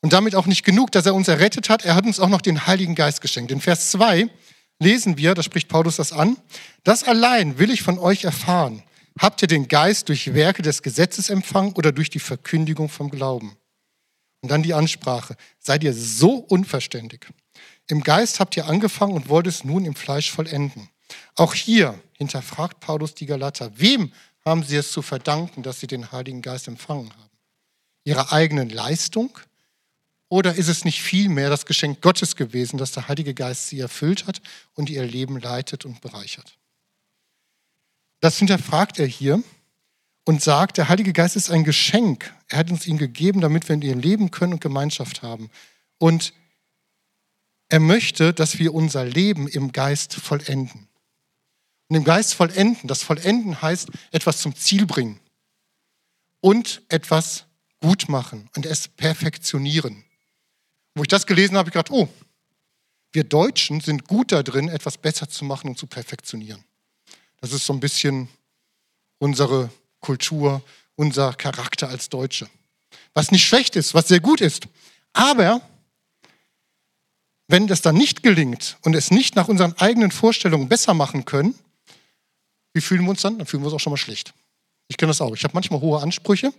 Und 0.00 0.12
damit 0.12 0.34
auch 0.34 0.46
nicht 0.46 0.64
genug, 0.64 0.92
dass 0.92 1.06
er 1.06 1.14
uns 1.14 1.28
errettet 1.28 1.70
hat, 1.70 1.84
er 1.84 1.94
hat 1.94 2.04
uns 2.04 2.20
auch 2.20 2.28
noch 2.28 2.42
den 2.42 2.66
Heiligen 2.66 2.94
Geist 2.94 3.20
geschenkt. 3.20 3.50
In 3.50 3.60
Vers 3.60 3.90
2 3.90 4.28
lesen 4.78 5.16
wir, 5.16 5.34
da 5.34 5.42
spricht 5.42 5.68
Paulus 5.68 5.96
das 5.96 6.12
an, 6.12 6.36
das 6.82 7.04
allein 7.04 7.58
will 7.58 7.70
ich 7.70 7.82
von 7.82 7.98
euch 7.98 8.24
erfahren. 8.24 8.82
Habt 9.18 9.40
ihr 9.42 9.48
den 9.48 9.68
Geist 9.68 10.08
durch 10.08 10.34
Werke 10.34 10.62
des 10.62 10.82
Gesetzes 10.82 11.30
empfangen 11.30 11.72
oder 11.74 11.92
durch 11.92 12.10
die 12.10 12.18
Verkündigung 12.18 12.88
vom 12.88 13.10
Glauben? 13.10 13.56
Und 14.44 14.50
dann 14.50 14.62
die 14.62 14.74
Ansprache, 14.74 15.38
seid 15.58 15.82
ihr 15.84 15.94
so 15.94 16.34
unverständig? 16.34 17.28
Im 17.88 18.02
Geist 18.02 18.40
habt 18.40 18.58
ihr 18.58 18.66
angefangen 18.66 19.14
und 19.14 19.30
wollt 19.30 19.46
es 19.46 19.64
nun 19.64 19.86
im 19.86 19.94
Fleisch 19.94 20.30
vollenden. 20.30 20.90
Auch 21.34 21.54
hier 21.54 21.98
hinterfragt 22.18 22.78
Paulus 22.78 23.14
die 23.14 23.24
Galater. 23.24 23.72
Wem 23.78 24.12
haben 24.44 24.62
sie 24.62 24.76
es 24.76 24.92
zu 24.92 25.00
verdanken, 25.00 25.62
dass 25.62 25.80
sie 25.80 25.86
den 25.86 26.12
Heiligen 26.12 26.42
Geist 26.42 26.68
empfangen 26.68 27.10
haben? 27.16 27.30
Ihrer 28.04 28.34
eigenen 28.34 28.68
Leistung? 28.68 29.30
Oder 30.28 30.56
ist 30.56 30.68
es 30.68 30.84
nicht 30.84 31.00
vielmehr 31.00 31.48
das 31.48 31.64
Geschenk 31.64 32.02
Gottes 32.02 32.36
gewesen, 32.36 32.76
dass 32.76 32.92
der 32.92 33.08
Heilige 33.08 33.32
Geist 33.32 33.68
sie 33.68 33.80
erfüllt 33.80 34.26
hat 34.26 34.42
und 34.74 34.90
ihr 34.90 35.04
Leben 35.04 35.40
leitet 35.40 35.86
und 35.86 36.02
bereichert? 36.02 36.58
Das 38.20 38.36
hinterfragt 38.36 38.98
er 38.98 39.06
hier. 39.06 39.42
Und 40.24 40.42
sagt, 40.42 40.78
der 40.78 40.88
Heilige 40.88 41.12
Geist 41.12 41.36
ist 41.36 41.50
ein 41.50 41.64
Geschenk. 41.64 42.32
Er 42.48 42.58
hat 42.58 42.70
uns 42.70 42.86
ihn 42.86 42.98
gegeben, 42.98 43.40
damit 43.40 43.68
wir 43.68 43.74
in 43.74 43.82
ihr 43.82 43.94
leben 43.94 44.30
können 44.30 44.54
und 44.54 44.60
Gemeinschaft 44.60 45.22
haben. 45.22 45.50
Und 45.98 46.32
er 47.68 47.80
möchte, 47.80 48.32
dass 48.32 48.58
wir 48.58 48.74
unser 48.74 49.04
Leben 49.04 49.48
im 49.48 49.72
Geist 49.72 50.14
vollenden. 50.14 50.88
Und 51.88 51.96
im 51.96 52.04
Geist 52.04 52.34
vollenden, 52.34 52.88
das 52.88 53.02
Vollenden 53.02 53.60
heißt 53.60 53.88
etwas 54.10 54.38
zum 54.38 54.56
Ziel 54.56 54.86
bringen 54.86 55.20
und 56.40 56.82
etwas 56.88 57.46
gut 57.80 58.08
machen 58.08 58.48
und 58.56 58.64
es 58.64 58.88
perfektionieren. 58.88 60.04
Wo 60.94 61.02
ich 61.02 61.08
das 61.08 61.26
gelesen 61.26 61.56
habe, 61.56 61.58
habe 61.58 61.68
ich 61.70 61.72
gedacht, 61.74 61.90
oh, 61.90 62.08
wir 63.12 63.24
Deutschen 63.24 63.80
sind 63.80 64.08
gut 64.08 64.32
darin, 64.32 64.68
etwas 64.68 64.96
besser 64.96 65.28
zu 65.28 65.44
machen 65.44 65.68
und 65.68 65.78
zu 65.78 65.86
perfektionieren. 65.86 66.64
Das 67.40 67.52
ist 67.52 67.66
so 67.66 67.72
ein 67.72 67.80
bisschen 67.80 68.28
unsere 69.18 69.70
Kultur, 70.04 70.62
unser 70.96 71.32
Charakter 71.32 71.88
als 71.88 72.10
Deutsche. 72.10 72.46
Was 73.14 73.30
nicht 73.30 73.46
schlecht 73.46 73.74
ist, 73.74 73.94
was 73.94 74.06
sehr 74.08 74.20
gut 74.20 74.42
ist. 74.42 74.68
Aber 75.14 75.62
wenn 77.48 77.66
das 77.66 77.80
dann 77.80 77.96
nicht 77.96 78.22
gelingt 78.22 78.76
und 78.82 78.94
es 78.94 79.10
nicht 79.10 79.34
nach 79.34 79.48
unseren 79.48 79.72
eigenen 79.78 80.10
Vorstellungen 80.10 80.68
besser 80.68 80.92
machen 80.92 81.24
können, 81.24 81.54
wie 82.74 82.82
fühlen 82.82 83.04
wir 83.04 83.10
uns 83.10 83.22
dann? 83.22 83.38
Dann 83.38 83.46
fühlen 83.46 83.62
wir 83.62 83.68
uns 83.68 83.74
auch 83.74 83.80
schon 83.80 83.92
mal 83.92 83.96
schlecht. 83.96 84.34
Ich 84.88 84.98
kenne 84.98 85.08
das 85.08 85.22
auch. 85.22 85.34
Ich 85.34 85.42
habe 85.44 85.54
manchmal 85.54 85.80
hohe 85.80 86.02
Ansprüche 86.02 86.52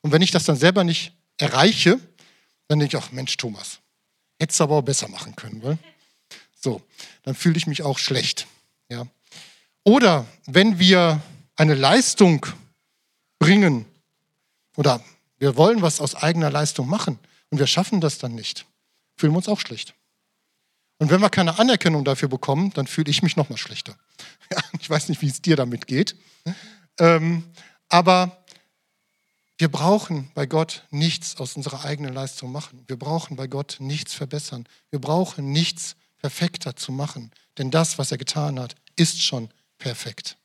und 0.00 0.10
wenn 0.12 0.22
ich 0.22 0.30
das 0.30 0.44
dann 0.44 0.56
selber 0.56 0.82
nicht 0.82 1.12
erreiche, 1.36 2.00
dann 2.68 2.78
denke 2.78 2.96
ich, 2.96 3.02
ach 3.02 3.12
Mensch, 3.12 3.36
Thomas, 3.36 3.80
hättest 4.40 4.58
du 4.58 4.64
aber 4.64 4.76
auch 4.76 4.82
besser 4.82 5.08
machen 5.08 5.36
können. 5.36 5.62
Weil? 5.62 5.78
So, 6.62 6.80
dann 7.24 7.34
fühle 7.34 7.58
ich 7.58 7.66
mich 7.66 7.82
auch 7.82 7.98
schlecht. 7.98 8.46
Ja. 8.88 9.06
Oder 9.84 10.26
wenn 10.46 10.78
wir 10.78 11.20
eine 11.56 11.74
Leistung 11.74 12.46
bringen 13.38 13.86
oder 14.76 15.02
wir 15.38 15.56
wollen 15.56 15.82
was 15.82 16.00
aus 16.00 16.14
eigener 16.14 16.50
Leistung 16.50 16.88
machen 16.88 17.18
und 17.50 17.58
wir 17.58 17.66
schaffen 17.66 18.00
das 18.00 18.18
dann 18.18 18.34
nicht, 18.34 18.66
fühlen 19.16 19.32
wir 19.32 19.38
uns 19.38 19.48
auch 19.48 19.60
schlecht. 19.60 19.94
Und 20.98 21.10
wenn 21.10 21.20
wir 21.20 21.28
keine 21.28 21.58
Anerkennung 21.58 22.04
dafür 22.04 22.28
bekommen, 22.28 22.72
dann 22.72 22.86
fühle 22.86 23.10
ich 23.10 23.22
mich 23.22 23.36
noch 23.36 23.48
mal 23.48 23.58
schlechter. 23.58 23.96
Ja, 24.52 24.62
ich 24.78 24.88
weiß 24.88 25.08
nicht, 25.08 25.22
wie 25.22 25.26
es 25.26 25.42
dir 25.42 25.56
damit 25.56 25.88
geht. 25.88 26.14
Ähm, 27.00 27.42
aber 27.88 28.44
wir 29.58 29.68
brauchen 29.68 30.30
bei 30.34 30.46
Gott 30.46 30.84
nichts 30.90 31.36
aus 31.38 31.56
unserer 31.56 31.84
eigenen 31.84 32.14
Leistung 32.14 32.52
machen. 32.52 32.84
Wir 32.86 32.96
brauchen 32.96 33.34
bei 33.34 33.48
Gott 33.48 33.78
nichts 33.80 34.14
verbessern. 34.14 34.68
Wir 34.90 35.00
brauchen 35.00 35.50
nichts 35.50 35.96
perfekter 36.18 36.76
zu 36.76 36.92
machen. 36.92 37.32
Denn 37.58 37.72
das, 37.72 37.98
was 37.98 38.12
er 38.12 38.18
getan 38.18 38.60
hat, 38.60 38.76
ist 38.94 39.20
schon 39.20 39.50
perfekt. 39.78 40.36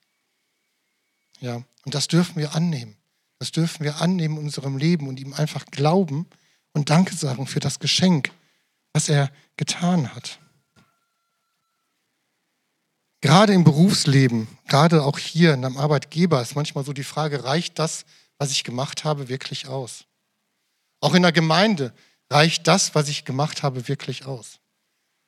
Ja, 1.41 1.63
und 1.85 1.95
das 1.95 2.07
dürfen 2.07 2.37
wir 2.37 2.55
annehmen. 2.55 2.95
Das 3.39 3.51
dürfen 3.51 3.83
wir 3.83 4.01
annehmen 4.01 4.37
in 4.37 4.43
unserem 4.43 4.77
Leben 4.77 5.07
und 5.07 5.19
ihm 5.19 5.33
einfach 5.33 5.65
glauben 5.65 6.27
und 6.73 6.89
Danke 6.89 7.15
sagen 7.15 7.47
für 7.47 7.59
das 7.59 7.79
Geschenk, 7.79 8.31
was 8.93 9.09
er 9.09 9.31
getan 9.57 10.13
hat. 10.13 10.39
Gerade 13.21 13.53
im 13.53 13.63
Berufsleben, 13.63 14.47
gerade 14.67 15.03
auch 15.03 15.17
hier 15.17 15.53
in 15.53 15.65
einem 15.65 15.77
Arbeitgeber 15.77 16.41
ist 16.41 16.55
manchmal 16.55 16.83
so 16.83 16.93
die 16.93 17.03
Frage, 17.03 17.43
reicht 17.43 17.77
das, 17.77 18.05
was 18.37 18.51
ich 18.51 18.63
gemacht 18.63 19.03
habe, 19.03 19.29
wirklich 19.29 19.67
aus? 19.67 20.05
Auch 21.01 21.13
in 21.13 21.21
der 21.21 21.31
Gemeinde, 21.31 21.93
reicht 22.29 22.67
das, 22.67 22.95
was 22.95 23.09
ich 23.09 23.25
gemacht 23.25 23.63
habe, 23.63 23.87
wirklich 23.87 24.25
aus? 24.25 24.59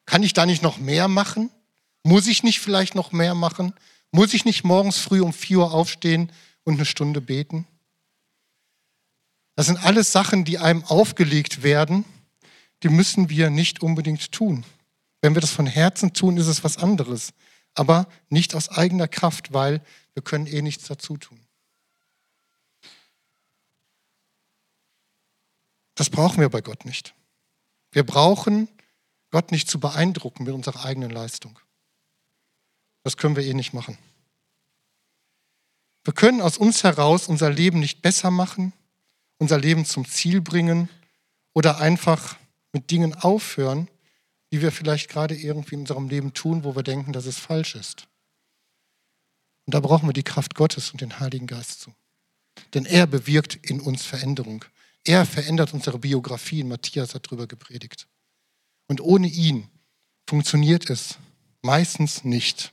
Kann 0.05 0.23
ich 0.23 0.33
da 0.33 0.45
nicht 0.45 0.63
noch 0.63 0.77
mehr 0.77 1.07
machen? 1.07 1.51
Muss 2.03 2.27
ich 2.27 2.43
nicht 2.43 2.59
vielleicht 2.59 2.95
noch 2.95 3.11
mehr 3.11 3.35
machen? 3.35 3.73
Muss 4.13 4.33
ich 4.33 4.45
nicht 4.45 4.63
morgens 4.63 4.99
früh 4.99 5.19
um 5.19 5.33
4 5.33 5.57
Uhr 5.57 5.73
aufstehen 5.73 6.31
und 6.63 6.75
eine 6.75 6.85
Stunde 6.85 7.19
beten? 7.19 7.67
Das 9.55 9.65
sind 9.65 9.83
alles 9.83 10.13
Sachen, 10.13 10.45
die 10.45 10.57
einem 10.57 10.85
aufgelegt 10.85 11.63
werden, 11.63 12.05
die 12.83 12.89
müssen 12.89 13.29
wir 13.29 13.49
nicht 13.49 13.81
unbedingt 13.81 14.31
tun. 14.31 14.63
Wenn 15.21 15.35
wir 15.35 15.41
das 15.41 15.51
von 15.51 15.67
Herzen 15.67 16.13
tun, 16.13 16.37
ist 16.37 16.47
es 16.47 16.63
was 16.63 16.77
anderes 16.77 17.33
aber 17.75 18.07
nicht 18.29 18.55
aus 18.55 18.69
eigener 18.69 19.07
Kraft, 19.07 19.53
weil 19.53 19.83
wir 20.13 20.23
können 20.23 20.47
eh 20.47 20.61
nichts 20.61 20.85
dazu 20.85 21.17
tun. 21.17 21.39
Das 25.95 26.09
brauchen 26.09 26.39
wir 26.39 26.49
bei 26.49 26.61
Gott 26.61 26.85
nicht. 26.85 27.13
Wir 27.91 28.03
brauchen 28.03 28.67
Gott 29.29 29.51
nicht 29.51 29.69
zu 29.69 29.79
beeindrucken 29.79 30.43
mit 30.43 30.53
unserer 30.53 30.85
eigenen 30.85 31.11
Leistung. 31.11 31.59
Das 33.03 33.17
können 33.17 33.35
wir 33.35 33.43
eh 33.43 33.53
nicht 33.53 33.73
machen. 33.73 33.97
Wir 36.03 36.13
können 36.13 36.41
aus 36.41 36.57
uns 36.57 36.83
heraus 36.83 37.27
unser 37.27 37.49
Leben 37.49 37.79
nicht 37.79 38.01
besser 38.01 38.31
machen, 38.31 38.73
unser 39.37 39.57
Leben 39.57 39.85
zum 39.85 40.05
Ziel 40.05 40.41
bringen 40.41 40.89
oder 41.53 41.79
einfach 41.79 42.37
mit 42.73 42.91
Dingen 42.91 43.13
aufhören, 43.13 43.89
die 44.51 44.61
wir 44.61 44.71
vielleicht 44.71 45.09
gerade 45.09 45.35
irgendwie 45.35 45.75
in 45.75 45.81
unserem 45.81 46.09
Leben 46.09 46.33
tun, 46.33 46.63
wo 46.63 46.75
wir 46.75 46.83
denken, 46.83 47.13
dass 47.13 47.25
es 47.25 47.39
falsch 47.39 47.75
ist. 47.75 48.07
Und 49.65 49.73
da 49.73 49.79
brauchen 49.79 50.07
wir 50.07 50.13
die 50.13 50.23
Kraft 50.23 50.55
Gottes 50.55 50.91
und 50.91 51.01
den 51.01 51.19
Heiligen 51.19 51.47
Geist 51.47 51.81
zu. 51.81 51.93
Denn 52.73 52.85
er 52.85 53.07
bewirkt 53.07 53.55
in 53.55 53.79
uns 53.79 54.03
Veränderung. 54.03 54.65
Er 55.05 55.25
verändert 55.25 55.73
unsere 55.73 55.99
Biografien. 55.99 56.67
Matthias 56.67 57.15
hat 57.15 57.27
darüber 57.27 57.47
gepredigt. 57.47 58.07
Und 58.87 59.01
ohne 59.01 59.27
ihn 59.27 59.69
funktioniert 60.27 60.89
es 60.89 61.17
meistens 61.61 62.23
nicht. 62.23 62.72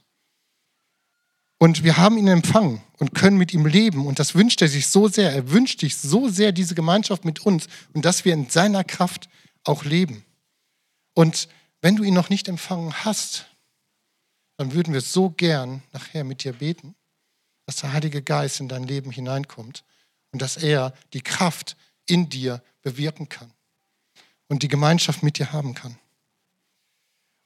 Und 1.62 1.84
wir 1.84 1.98
haben 1.98 2.16
ihn 2.16 2.26
empfangen 2.26 2.80
und 2.98 3.14
können 3.14 3.36
mit 3.36 3.52
ihm 3.52 3.66
leben. 3.66 4.06
Und 4.06 4.18
das 4.18 4.34
wünscht 4.34 4.62
er 4.62 4.68
sich 4.68 4.86
so 4.86 5.08
sehr. 5.08 5.30
Er 5.30 5.50
wünscht 5.50 5.80
sich 5.80 5.94
so 5.94 6.26
sehr 6.30 6.52
diese 6.52 6.74
Gemeinschaft 6.74 7.26
mit 7.26 7.40
uns 7.40 7.66
und 7.92 8.06
dass 8.06 8.24
wir 8.24 8.32
in 8.32 8.48
seiner 8.48 8.82
Kraft 8.82 9.28
auch 9.64 9.84
leben. 9.84 10.24
Und 11.12 11.48
wenn 11.82 11.96
du 11.96 12.02
ihn 12.02 12.14
noch 12.14 12.30
nicht 12.30 12.48
empfangen 12.48 13.04
hast, 13.04 13.44
dann 14.56 14.72
würden 14.72 14.94
wir 14.94 15.02
so 15.02 15.28
gern 15.28 15.82
nachher 15.92 16.24
mit 16.24 16.44
dir 16.44 16.54
beten, 16.54 16.94
dass 17.66 17.76
der 17.76 17.92
Heilige 17.92 18.22
Geist 18.22 18.60
in 18.60 18.68
dein 18.68 18.84
Leben 18.84 19.10
hineinkommt 19.10 19.84
und 20.32 20.40
dass 20.40 20.56
er 20.56 20.94
die 21.12 21.20
Kraft 21.20 21.76
in 22.06 22.30
dir 22.30 22.62
bewirken 22.80 23.28
kann 23.28 23.52
und 24.48 24.62
die 24.62 24.68
Gemeinschaft 24.68 25.22
mit 25.22 25.38
dir 25.38 25.52
haben 25.52 25.74
kann. 25.74 25.98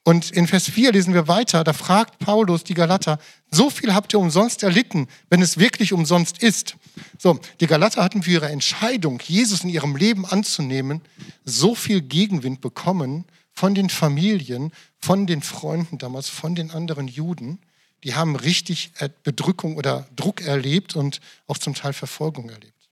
Und 0.07 0.31
in 0.33 0.47
Vers 0.47 0.69
4 0.69 0.93
lesen 0.93 1.15
wir 1.15 1.29
weiter, 1.29 1.65
da 1.65 1.73
fragt 1.73 2.19
Paulus 2.19 2.63
die 2.63 2.75
Galater, 2.75 3.19
so 3.51 3.71
viel 3.71 3.95
habt 3.95 4.13
ihr 4.13 4.19
umsonst 4.19 4.63
erlitten, 4.63 5.09
wenn 5.31 5.41
es 5.41 5.59
wirklich 5.59 5.95
umsonst 5.95 6.43
ist. 6.43 6.77
So, 7.19 7.41
die 7.61 7.67
Galater 7.67 8.05
hatten 8.05 8.23
für 8.23 8.33
ihre 8.33 8.51
Entscheidung, 8.51 9.19
Jesus 9.25 9.65
in 9.65 9.71
ihrem 9.71 9.97
Leben 9.97 10.27
anzunehmen, 10.27 11.01
so 11.45 11.75
viel 11.75 12.03
Gegenwind 12.03 12.61
bekommen 12.61 13.25
von 13.55 13.75
den 13.75 13.89
Familien, 13.89 14.73
von 14.99 15.27
den 15.27 15.41
Freunden 15.41 15.97
damals, 15.97 16.29
von 16.29 16.55
den 16.55 16.71
anderen 16.71 17.09
Juden. 17.09 17.59
Die 18.03 18.15
haben 18.15 18.37
richtig 18.37 18.93
Bedrückung 19.23 19.79
oder 19.79 20.07
Druck 20.15 20.43
erlebt 20.43 20.97
und 20.97 21.21
auch 21.47 21.57
zum 21.57 21.75
Teil 21.75 21.95
Verfolgung 21.95 22.51
erlebt. 22.51 22.91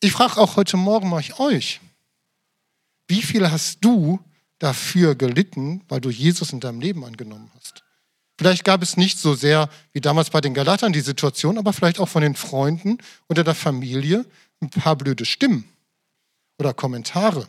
Ich 0.00 0.12
frage 0.12 0.36
auch 0.36 0.56
heute 0.56 0.76
Morgen 0.76 1.10
euch, 1.12 1.80
wie 3.06 3.22
viel 3.22 3.50
hast 3.50 3.82
du 3.82 4.20
dafür 4.58 5.14
gelitten, 5.14 5.82
weil 5.88 6.00
du 6.00 6.10
Jesus 6.10 6.52
in 6.52 6.60
deinem 6.60 6.80
Leben 6.80 7.04
angenommen 7.04 7.50
hast? 7.56 7.84
Vielleicht 8.38 8.64
gab 8.64 8.82
es 8.82 8.96
nicht 8.96 9.18
so 9.18 9.34
sehr 9.34 9.68
wie 9.92 10.00
damals 10.00 10.30
bei 10.30 10.40
den 10.40 10.54
Galatern 10.54 10.92
die 10.92 11.00
Situation, 11.00 11.58
aber 11.58 11.72
vielleicht 11.72 11.98
auch 11.98 12.08
von 12.08 12.22
den 12.22 12.36
Freunden 12.36 12.98
oder 13.28 13.42
der 13.42 13.54
Familie 13.54 14.24
ein 14.60 14.70
paar 14.70 14.96
blöde 14.96 15.24
Stimmen 15.24 15.64
oder 16.58 16.72
Kommentare. 16.72 17.48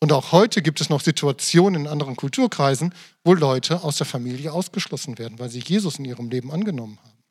Und 0.00 0.12
auch 0.12 0.32
heute 0.32 0.60
gibt 0.60 0.80
es 0.82 0.90
noch 0.90 1.00
Situationen 1.00 1.82
in 1.82 1.88
anderen 1.88 2.16
Kulturkreisen, 2.16 2.94
wo 3.24 3.32
Leute 3.32 3.82
aus 3.82 3.96
der 3.96 4.06
Familie 4.06 4.52
ausgeschlossen 4.52 5.18
werden, 5.18 5.38
weil 5.38 5.48
sie 5.48 5.60
Jesus 5.60 5.98
in 5.98 6.04
ihrem 6.04 6.28
Leben 6.28 6.52
angenommen 6.52 6.98
haben. 7.02 7.24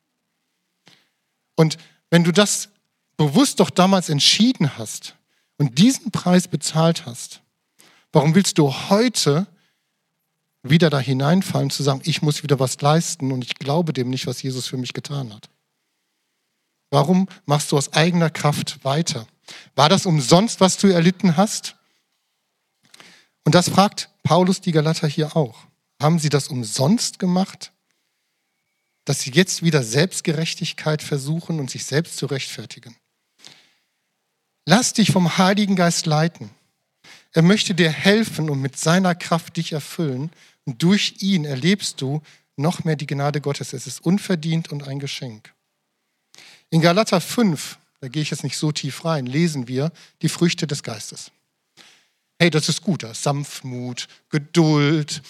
Und 1.55 1.77
wenn 2.09 2.23
du 2.23 2.31
das 2.31 2.69
bewusst 3.17 3.59
doch 3.59 3.69
damals 3.69 4.09
entschieden 4.09 4.77
hast 4.77 5.15
und 5.57 5.77
diesen 5.77 6.11
Preis 6.11 6.47
bezahlt 6.47 7.05
hast, 7.05 7.41
warum 8.15 8.33
willst 8.33 8.57
du 8.57 8.71
heute 8.89 9.45
wieder 10.63 10.89
da 10.89 10.99
hineinfallen, 10.99 11.69
zu 11.69 11.83
sagen, 11.83 11.99
ich 12.05 12.21
muss 12.21 12.43
wieder 12.43 12.59
was 12.59 12.79
leisten 12.79 13.33
und 13.33 13.43
ich 13.43 13.55
glaube 13.55 13.91
dem 13.91 14.09
nicht, 14.09 14.25
was 14.25 14.41
Jesus 14.41 14.67
für 14.67 14.77
mich 14.77 14.93
getan 14.93 15.33
hat? 15.33 15.49
Warum 16.89 17.27
machst 17.45 17.73
du 17.73 17.77
aus 17.77 17.91
eigener 17.91 18.29
Kraft 18.29 18.83
weiter? 18.85 19.27
War 19.75 19.89
das 19.89 20.05
umsonst, 20.05 20.61
was 20.61 20.77
du 20.77 20.87
erlitten 20.87 21.35
hast? 21.35 21.75
Und 23.43 23.53
das 23.53 23.69
fragt 23.69 24.09
Paulus 24.23 24.61
die 24.61 24.71
Galater 24.71 25.09
hier 25.09 25.35
auch. 25.35 25.67
Haben 26.01 26.17
sie 26.17 26.29
das 26.29 26.47
umsonst 26.47 27.19
gemacht? 27.19 27.73
Dass 29.03 29.19
sie 29.19 29.31
jetzt 29.31 29.61
wieder 29.61 29.83
Selbstgerechtigkeit 29.83 31.03
versuchen 31.03 31.59
und 31.59 31.69
sich 31.69 31.83
selbst 31.83 32.15
zu 32.15 32.27
rechtfertigen. 32.27 32.95
Lass 34.65 34.93
dich 34.93 35.11
vom 35.11 35.37
Heiligen 35.37 35.75
Geist 35.75 36.05
leiten. 36.05 36.49
Er 37.35 37.41
möchte 37.41 37.75
dir 37.75 37.91
helfen 37.91 38.49
und 38.49 38.61
mit 38.61 38.79
seiner 38.79 39.13
Kraft 39.13 39.57
dich 39.57 39.73
erfüllen. 39.73 40.31
Und 40.63 40.81
durch 40.81 41.15
ihn 41.19 41.43
erlebst 41.43 41.99
du 41.99 42.21
noch 42.55 42.85
mehr 42.85 42.95
die 42.95 43.07
Gnade 43.07 43.41
Gottes. 43.41 43.73
Es 43.73 43.87
ist 43.87 43.99
unverdient 44.05 44.71
und 44.71 44.87
ein 44.87 44.99
Geschenk. 44.99 45.53
In 46.69 46.79
Galater 46.79 47.19
5, 47.19 47.77
da 47.99 48.07
gehe 48.07 48.21
ich 48.21 48.29
jetzt 48.29 48.45
nicht 48.45 48.55
so 48.55 48.71
tief 48.71 49.03
rein, 49.03 49.25
lesen 49.25 49.67
wir 49.67 49.91
die 50.21 50.29
Früchte 50.29 50.65
des 50.65 50.81
Geistes. 50.81 51.29
Hey, 52.39 52.49
das 52.49 52.69
ist 52.69 52.81
gut, 52.81 53.03
das 53.03 53.21
Sanftmut, 53.21 54.07
Geduld, 54.29 55.21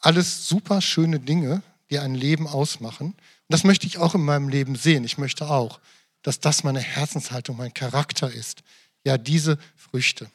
alles 0.00 0.48
super 0.48 0.80
schöne 0.80 1.20
Dinge, 1.20 1.62
die 1.90 2.00
ein 2.00 2.16
Leben 2.16 2.48
ausmachen. 2.48 3.10
Und 3.10 3.16
das 3.48 3.62
möchte 3.62 3.86
ich 3.86 3.98
auch 3.98 4.16
in 4.16 4.24
meinem 4.24 4.48
Leben 4.48 4.74
sehen. 4.74 5.04
Ich 5.04 5.16
möchte 5.16 5.48
auch, 5.48 5.78
dass 6.22 6.40
das 6.40 6.64
meine 6.64 6.80
Herzenshaltung, 6.80 7.56
mein 7.56 7.72
Charakter 7.72 8.32
ist. 8.32 8.64
Ja, 9.04 9.16
diese 9.16 9.58
Früchte. 9.76 10.28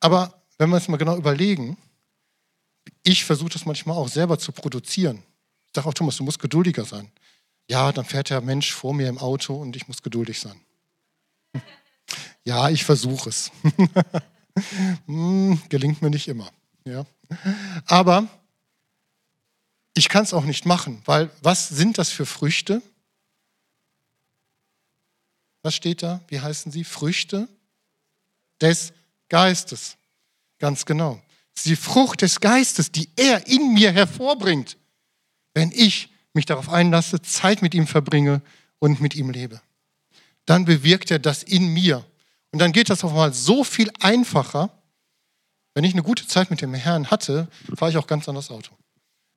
Aber 0.00 0.42
wenn 0.58 0.70
wir 0.70 0.76
es 0.76 0.88
mal 0.88 0.96
genau 0.96 1.16
überlegen, 1.16 1.76
ich 3.02 3.24
versuche 3.24 3.50
das 3.50 3.66
manchmal 3.66 3.96
auch 3.96 4.08
selber 4.08 4.38
zu 4.38 4.52
produzieren. 4.52 5.22
Ich 5.66 5.72
sage 5.74 5.88
auch, 5.88 5.94
Thomas, 5.94 6.16
du 6.16 6.24
musst 6.24 6.38
geduldiger 6.38 6.84
sein. 6.84 7.10
Ja, 7.68 7.92
dann 7.92 8.04
fährt 8.04 8.30
der 8.30 8.40
Mensch 8.40 8.72
vor 8.72 8.92
mir 8.94 9.08
im 9.08 9.18
Auto 9.18 9.54
und 9.54 9.76
ich 9.76 9.86
muss 9.88 10.02
geduldig 10.02 10.40
sein. 10.40 10.60
Ja, 12.42 12.70
ich 12.70 12.84
versuche 12.84 13.28
es. 13.28 13.52
hm, 15.06 15.60
gelingt 15.68 16.00
mir 16.00 16.08
nicht 16.08 16.26
immer. 16.26 16.50
Ja. 16.84 17.04
Aber 17.84 18.26
ich 19.94 20.08
kann 20.08 20.24
es 20.24 20.32
auch 20.32 20.44
nicht 20.44 20.64
machen, 20.64 21.02
weil 21.04 21.30
was 21.42 21.68
sind 21.68 21.98
das 21.98 22.08
für 22.08 22.24
Früchte? 22.24 22.82
Was 25.62 25.74
steht 25.74 26.02
da? 26.02 26.22
Wie 26.28 26.40
heißen 26.40 26.72
sie? 26.72 26.82
Früchte 26.82 27.46
des 28.60 28.94
Geistes. 29.30 29.96
Ganz 30.58 30.84
genau. 30.84 31.22
Es 31.54 31.62
ist 31.62 31.70
die 31.70 31.76
Frucht 31.76 32.20
des 32.20 32.40
Geistes, 32.40 32.92
die 32.92 33.08
er 33.16 33.46
in 33.46 33.72
mir 33.72 33.90
hervorbringt, 33.92 34.76
wenn 35.54 35.72
ich 35.72 36.10
mich 36.34 36.44
darauf 36.44 36.68
einlasse, 36.68 37.22
Zeit 37.22 37.62
mit 37.62 37.74
ihm 37.74 37.86
verbringe 37.86 38.42
und 38.78 39.00
mit 39.00 39.16
ihm 39.16 39.30
lebe. 39.30 39.60
Dann 40.44 40.64
bewirkt 40.64 41.10
er 41.10 41.18
das 41.18 41.42
in 41.42 41.68
mir. 41.68 42.04
Und 42.52 42.60
dann 42.60 42.72
geht 42.72 42.90
das 42.90 43.04
auf 43.04 43.10
einmal 43.10 43.32
so 43.32 43.64
viel 43.64 43.90
einfacher. 44.00 44.70
Wenn 45.74 45.84
ich 45.84 45.92
eine 45.92 46.02
gute 46.02 46.26
Zeit 46.26 46.50
mit 46.50 46.60
dem 46.60 46.74
Herrn 46.74 47.10
hatte, 47.10 47.48
fahre 47.76 47.90
ich 47.90 47.96
auch 47.96 48.06
ganz 48.06 48.28
anders 48.28 48.50
Auto. 48.50 48.74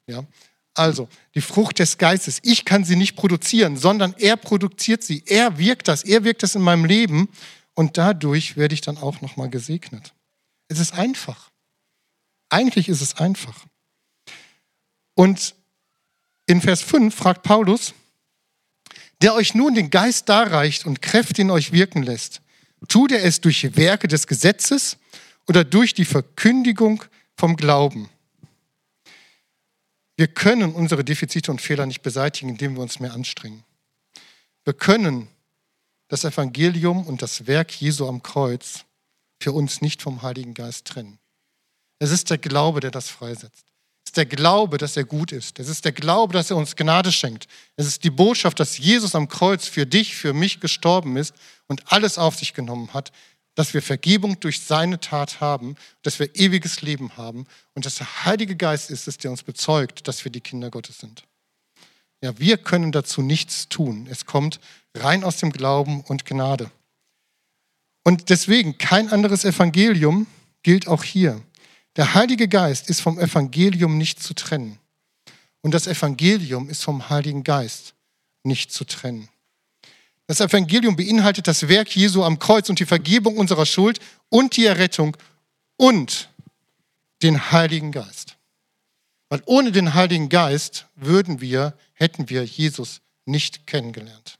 Ja? 0.08 0.26
Also, 0.74 1.08
die 1.36 1.42
Frucht 1.42 1.78
des 1.78 2.00
Geistes. 2.00 2.40
Ich 2.42 2.66
kann 2.66 2.84
sie 2.84 2.96
nicht 2.96 3.16
produzieren, 3.16 3.78
sondern 3.78 4.16
er 4.18 4.38
produziert 4.38 5.04
sie. 5.04 5.24
Er 5.28 5.60
wirkt 5.60 5.88
das. 5.88 6.04
Er 6.04 6.24
wirkt 6.24 6.42
das 6.42 6.56
in 6.56 6.64
meinem 6.64 6.86
Leben. 6.86 7.30
Und 7.76 7.98
dadurch 7.98 8.56
werde 8.56 8.76
ich 8.76 8.82
dann 8.82 8.98
auch 8.98 9.22
nochmal 9.22 9.50
gesegnet. 9.50 10.14
Es 10.68 10.80
ist 10.80 10.94
einfach. 10.94 11.52
Eigentlich 12.50 12.90
ist 12.90 13.02
es 13.02 13.16
einfach. 13.18 13.66
Und 15.16 15.56
in 16.46 16.62
Vers 16.62 16.82
5 16.82 17.14
fragt 17.14 17.44
Paulus, 17.44 17.94
der 19.22 19.34
euch 19.34 19.56
nun 19.56 19.74
den 19.74 19.90
Geist 19.90 20.30
darreicht 20.30 20.86
und 20.86 21.02
Kräfte 21.02 21.42
in 21.42 21.52
euch 21.52 21.72
wirken 21.72 22.04
lässt, 22.04 22.42
tut 22.88 23.12
er 23.12 23.24
es 23.24 23.42
durch 23.42 23.76
Werke 23.76 24.08
des 24.08 24.28
Gesetzes 24.28 24.98
oder 25.48 25.64
durch 25.64 25.94
die 25.94 26.06
Verkündigung 26.06 27.04
vom 27.38 27.56
Glauben? 27.56 28.10
Wir 30.16 30.28
können 30.28 30.74
unsere 30.74 31.04
Defizite 31.04 31.50
und 31.52 31.62
Fehler 31.62 31.86
nicht 31.86 32.02
beseitigen, 32.02 32.50
indem 32.50 32.76
wir 32.76 32.82
uns 32.82 33.00
mehr 33.00 33.14
anstrengen. 33.14 33.64
Wir 34.64 34.74
können 34.74 35.28
das 36.14 36.24
Evangelium 36.26 37.08
und 37.08 37.24
das 37.24 37.48
Werk 37.48 37.72
Jesu 37.82 38.08
am 38.08 38.22
Kreuz 38.22 38.86
für 39.42 39.52
uns 39.52 39.82
nicht 39.82 40.00
vom 40.00 40.22
Heiligen 40.22 40.54
Geist 40.54 40.86
trennen. 40.86 41.18
Es 41.98 42.12
ist 42.12 42.30
der 42.30 42.38
Glaube, 42.38 42.82
der 42.82 42.92
das 42.92 43.10
freisetzt. 43.10 43.66
Es 44.06 44.10
ist 44.10 44.18
der 44.18 44.28
Glaube, 44.28 44.78
dass 44.78 44.96
er 44.96 45.06
gut 45.06 45.32
ist. 45.32 45.58
Es 45.58 45.68
ist 45.68 45.86
der 45.86 45.92
Glaube, 45.92 46.34
dass 46.34 46.52
er 46.52 46.58
uns 46.58 46.76
Gnade 46.76 47.12
schenkt. 47.12 47.48
Es 47.78 47.88
ist 47.88 48.04
die 48.04 48.12
Botschaft, 48.12 48.60
dass 48.60 48.78
Jesus 48.78 49.16
am 49.16 49.28
Kreuz 49.28 49.66
für 49.66 49.88
dich, 49.88 50.16
für 50.16 50.34
mich 50.34 50.60
gestorben 50.60 51.18
ist 51.18 51.34
und 51.68 51.92
alles 51.92 52.20
auf 52.20 52.36
sich 52.36 52.54
genommen 52.54 52.94
hat, 52.94 53.12
dass 53.56 53.74
wir 53.74 53.82
Vergebung 53.82 54.40
durch 54.40 54.62
seine 54.62 55.00
Tat 55.00 55.42
haben, 55.42 55.78
dass 56.04 56.20
wir 56.20 56.36
ewiges 56.36 56.84
Leben 56.84 57.18
haben 57.18 57.48
und 57.74 57.88
dass 57.88 57.96
der 57.96 58.26
Heilige 58.26 58.56
Geist 58.56 58.92
ist 58.92 59.08
es, 59.08 59.18
der 59.18 59.32
uns 59.32 59.42
bezeugt, 59.42 60.08
dass 60.08 60.24
wir 60.24 60.32
die 60.32 60.42
Kinder 60.42 60.70
Gottes 60.70 61.00
sind. 61.00 61.24
Ja, 62.22 62.38
wir 62.38 62.58
können 62.58 62.92
dazu 62.92 63.24
nichts 63.24 63.68
tun. 63.68 64.08
Es 64.10 64.28
kommt 64.28 64.60
rein 64.96 65.24
aus 65.24 65.38
dem 65.38 65.52
Glauben 65.52 66.02
und 66.02 66.26
Gnade. 66.26 66.70
Und 68.04 68.30
deswegen 68.30 68.78
kein 68.78 69.10
anderes 69.10 69.46
Evangelium 69.46 70.28
gilt 70.62 70.88
auch 70.88 71.04
hier. 71.04 71.42
Der 71.96 72.14
Heilige 72.14 72.48
Geist 72.48 72.90
ist 72.90 73.02
vom 73.02 73.20
Evangelium 73.20 73.98
nicht 73.98 74.22
zu 74.22 74.34
trennen. 74.34 74.80
Und 75.62 75.74
das 75.74 75.88
Evangelium 75.88 76.70
ist 76.70 76.84
vom 76.84 77.10
Heiligen 77.10 77.44
Geist 77.44 77.94
nicht 78.44 78.72
zu 78.72 78.84
trennen. 78.84 79.30
Das 80.28 80.40
Evangelium 80.40 80.96
beinhaltet 80.96 81.48
das 81.48 81.68
Werk 81.68 81.96
Jesu 81.96 82.24
am 82.24 82.40
Kreuz 82.40 82.70
und 82.70 82.80
die 82.80 82.86
Vergebung 82.86 83.38
unserer 83.38 83.66
Schuld 83.66 84.00
und 84.30 84.58
die 84.58 84.66
Errettung 84.66 85.16
und 85.78 86.30
den 87.22 87.52
Heiligen 87.52 87.92
Geist. 87.92 88.38
Weil 89.30 89.42
ohne 89.46 89.72
den 89.72 89.94
Heiligen 89.94 90.30
Geist 90.30 90.88
würden 90.96 91.42
wir, 91.42 91.78
hätten 91.94 92.30
wir 92.30 92.44
Jesus 92.44 93.02
nicht 93.26 93.68
kennengelernt. 93.68 94.38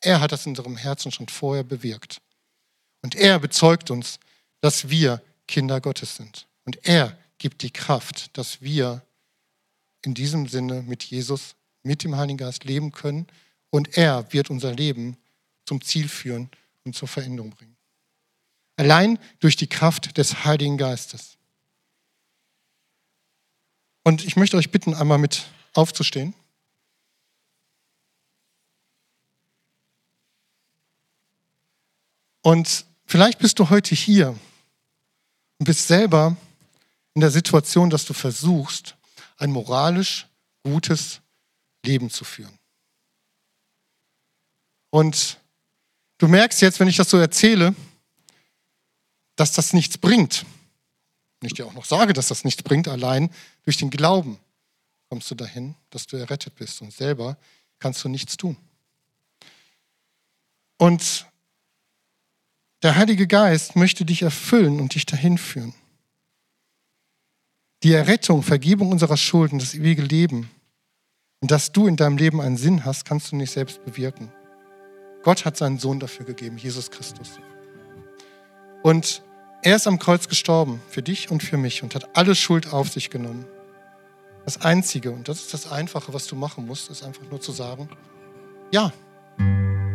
Er 0.00 0.20
hat 0.20 0.32
das 0.32 0.46
in 0.46 0.52
unserem 0.52 0.76
Herzen 0.76 1.10
schon 1.10 1.28
vorher 1.28 1.64
bewirkt. 1.64 2.20
Und 3.02 3.14
er 3.14 3.38
bezeugt 3.38 3.90
uns, 3.90 4.18
dass 4.60 4.88
wir 4.88 5.22
Kinder 5.46 5.80
Gottes 5.80 6.16
sind. 6.16 6.46
Und 6.64 6.84
er 6.86 7.16
gibt 7.38 7.62
die 7.62 7.70
Kraft, 7.70 8.36
dass 8.36 8.60
wir 8.60 9.02
in 10.02 10.14
diesem 10.14 10.46
Sinne 10.46 10.82
mit 10.82 11.04
Jesus, 11.04 11.54
mit 11.82 12.04
dem 12.04 12.16
Heiligen 12.16 12.38
Geist 12.38 12.64
leben 12.64 12.92
können. 12.92 13.26
Und 13.70 13.96
er 13.96 14.32
wird 14.32 14.50
unser 14.50 14.72
Leben 14.72 15.16
zum 15.66 15.80
Ziel 15.80 16.08
führen 16.08 16.50
und 16.84 16.94
zur 16.94 17.08
Veränderung 17.08 17.50
bringen. 17.50 17.76
Allein 18.76 19.18
durch 19.40 19.56
die 19.56 19.66
Kraft 19.66 20.16
des 20.18 20.44
Heiligen 20.44 20.78
Geistes. 20.78 21.36
Und 24.04 24.24
ich 24.24 24.36
möchte 24.36 24.56
euch 24.56 24.70
bitten, 24.70 24.94
einmal 24.94 25.18
mit 25.18 25.46
aufzustehen. 25.74 26.34
Und 32.48 32.86
vielleicht 33.04 33.40
bist 33.40 33.58
du 33.58 33.68
heute 33.68 33.94
hier 33.94 34.30
und 34.30 35.66
bist 35.66 35.86
selber 35.86 36.34
in 37.12 37.20
der 37.20 37.30
Situation, 37.30 37.90
dass 37.90 38.06
du 38.06 38.14
versuchst, 38.14 38.96
ein 39.36 39.52
moralisch 39.52 40.26
gutes 40.62 41.20
Leben 41.84 42.08
zu 42.08 42.24
führen. 42.24 42.58
Und 44.88 45.36
du 46.16 46.26
merkst 46.26 46.62
jetzt, 46.62 46.80
wenn 46.80 46.88
ich 46.88 46.96
das 46.96 47.10
so 47.10 47.18
erzähle, 47.18 47.74
dass 49.36 49.52
das 49.52 49.74
nichts 49.74 49.98
bringt. 49.98 50.46
Und 51.42 51.48
ich 51.48 51.52
dir 51.52 51.66
auch 51.66 51.74
noch 51.74 51.84
sage, 51.84 52.14
dass 52.14 52.28
das 52.28 52.44
nichts 52.44 52.62
bringt, 52.62 52.88
allein 52.88 53.28
durch 53.64 53.76
den 53.76 53.90
Glauben 53.90 54.38
kommst 55.10 55.30
du 55.30 55.34
dahin, 55.34 55.74
dass 55.90 56.06
du 56.06 56.16
errettet 56.16 56.54
bist 56.54 56.80
und 56.80 56.94
selber 56.94 57.36
kannst 57.78 58.02
du 58.04 58.08
nichts 58.08 58.38
tun. 58.38 58.56
Und 60.78 61.27
der 62.82 62.96
Heilige 62.96 63.26
Geist 63.26 63.76
möchte 63.76 64.04
dich 64.04 64.22
erfüllen 64.22 64.80
und 64.80 64.94
dich 64.94 65.06
dahin 65.06 65.38
führen. 65.38 65.74
Die 67.82 67.92
Errettung, 67.92 68.42
Vergebung 68.42 68.90
unserer 68.90 69.16
Schulden, 69.16 69.58
das 69.58 69.74
ewige 69.74 70.02
Leben 70.02 70.50
und 71.40 71.50
dass 71.50 71.72
du 71.72 71.86
in 71.86 71.96
deinem 71.96 72.16
Leben 72.16 72.40
einen 72.40 72.56
Sinn 72.56 72.84
hast, 72.84 73.04
kannst 73.04 73.30
du 73.30 73.36
nicht 73.36 73.52
selbst 73.52 73.84
bewirken. 73.84 74.32
Gott 75.22 75.44
hat 75.44 75.56
seinen 75.56 75.78
Sohn 75.78 76.00
dafür 76.00 76.26
gegeben, 76.26 76.56
Jesus 76.58 76.90
Christus. 76.90 77.38
Und 78.82 79.22
er 79.62 79.76
ist 79.76 79.86
am 79.86 79.98
Kreuz 79.98 80.28
gestorben, 80.28 80.80
für 80.88 81.02
dich 81.02 81.30
und 81.30 81.42
für 81.42 81.56
mich, 81.56 81.82
und 81.82 81.94
hat 81.94 82.16
alle 82.16 82.34
Schuld 82.34 82.72
auf 82.72 82.88
sich 82.88 83.10
genommen. 83.10 83.44
Das 84.44 84.60
Einzige, 84.62 85.10
und 85.10 85.28
das 85.28 85.40
ist 85.40 85.54
das 85.54 85.70
Einfache, 85.70 86.14
was 86.14 86.26
du 86.26 86.36
machen 86.36 86.66
musst, 86.66 86.90
ist 86.90 87.02
einfach 87.02 87.24
nur 87.30 87.40
zu 87.40 87.52
sagen, 87.52 87.88
ja, 88.72 88.92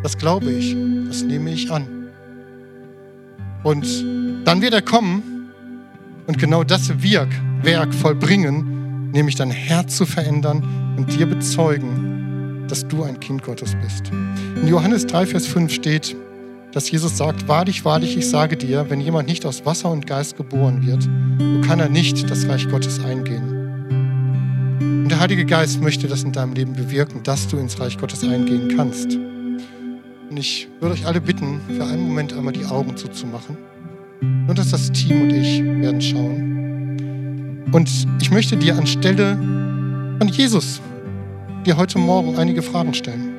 das 0.04 0.18
glaube 0.18 0.52
ich, 0.52 0.76
das 1.08 1.24
nehme 1.24 1.52
ich 1.52 1.72
an. 1.72 2.03
Und 3.64 3.88
dann 4.46 4.62
wird 4.62 4.74
er 4.74 4.82
kommen 4.82 5.50
und 6.28 6.38
genau 6.38 6.64
das 6.64 7.02
Werk, 7.02 7.30
Werk 7.62 7.94
vollbringen, 7.94 9.12
nämlich 9.12 9.36
dein 9.36 9.52
Herz 9.52 9.96
zu 9.96 10.06
verändern 10.06 10.64
und 10.98 11.18
dir 11.18 11.26
bezeugen, 11.26 12.66
dass 12.68 12.88
du 12.88 13.04
ein 13.04 13.20
Kind 13.20 13.44
Gottes 13.44 13.76
bist. 13.82 14.12
In 14.56 14.68
Johannes 14.68 15.06
3, 15.06 15.28
Vers 15.28 15.48
5 15.48 15.72
steht, 15.74 16.16
dass 16.72 16.90
Jesus 16.90 17.18
sagt, 17.18 17.48
wahrlich, 17.48 17.86
wahrlich, 17.86 18.18
ich 18.18 18.28
sage 18.28 18.58
dir, 18.58 18.90
wenn 18.90 19.00
jemand 19.00 19.28
nicht 19.28 19.46
aus 19.46 19.66
Wasser 19.66 19.92
und 19.92 20.08
Geist 20.08 20.38
geboren 20.38 20.86
wird, 20.86 21.04
so 21.04 21.68
kann 21.68 21.80
er 21.80 21.90
nicht 21.90 22.30
das 22.30 22.48
Reich 22.48 22.68
Gottes 22.70 23.00
eingehen. 23.00 23.64
Und 25.04 25.10
der 25.10 25.20
Heilige 25.20 25.46
Geist 25.46 25.82
möchte 25.82 26.08
das 26.08 26.24
in 26.24 26.32
deinem 26.32 26.54
Leben 26.54 26.74
bewirken, 26.74 27.22
dass 27.24 27.48
du 27.48 27.58
ins 27.58 27.80
Reich 27.80 27.98
Gottes 27.98 28.24
eingehen 28.24 28.76
kannst. 28.76 29.18
Und 30.34 30.40
ich 30.40 30.68
würde 30.80 30.96
euch 30.96 31.06
alle 31.06 31.22
bitten, 31.22 31.62
für 31.68 31.86
einen 31.86 32.08
Moment 32.08 32.34
einmal 32.34 32.54
die 32.54 32.66
Augen 32.66 32.98
zuzumachen. 32.98 33.56
Nur 34.48 34.56
dass 34.56 34.72
das 34.72 34.92
Team 34.92 35.22
und 35.22 35.30
ich 35.30 35.64
werden 35.64 36.02
schauen. 36.02 37.70
Und 37.72 37.88
ich 38.20 38.32
möchte 38.32 38.58
dir 38.58 38.76
anstelle 38.76 39.36
von 40.18 40.28
Jesus 40.28 40.82
dir 41.68 41.78
heute 41.78 42.00
Morgen 42.00 42.36
einige 42.40 42.64
Fragen 42.64 42.96
stellen. 42.96 43.36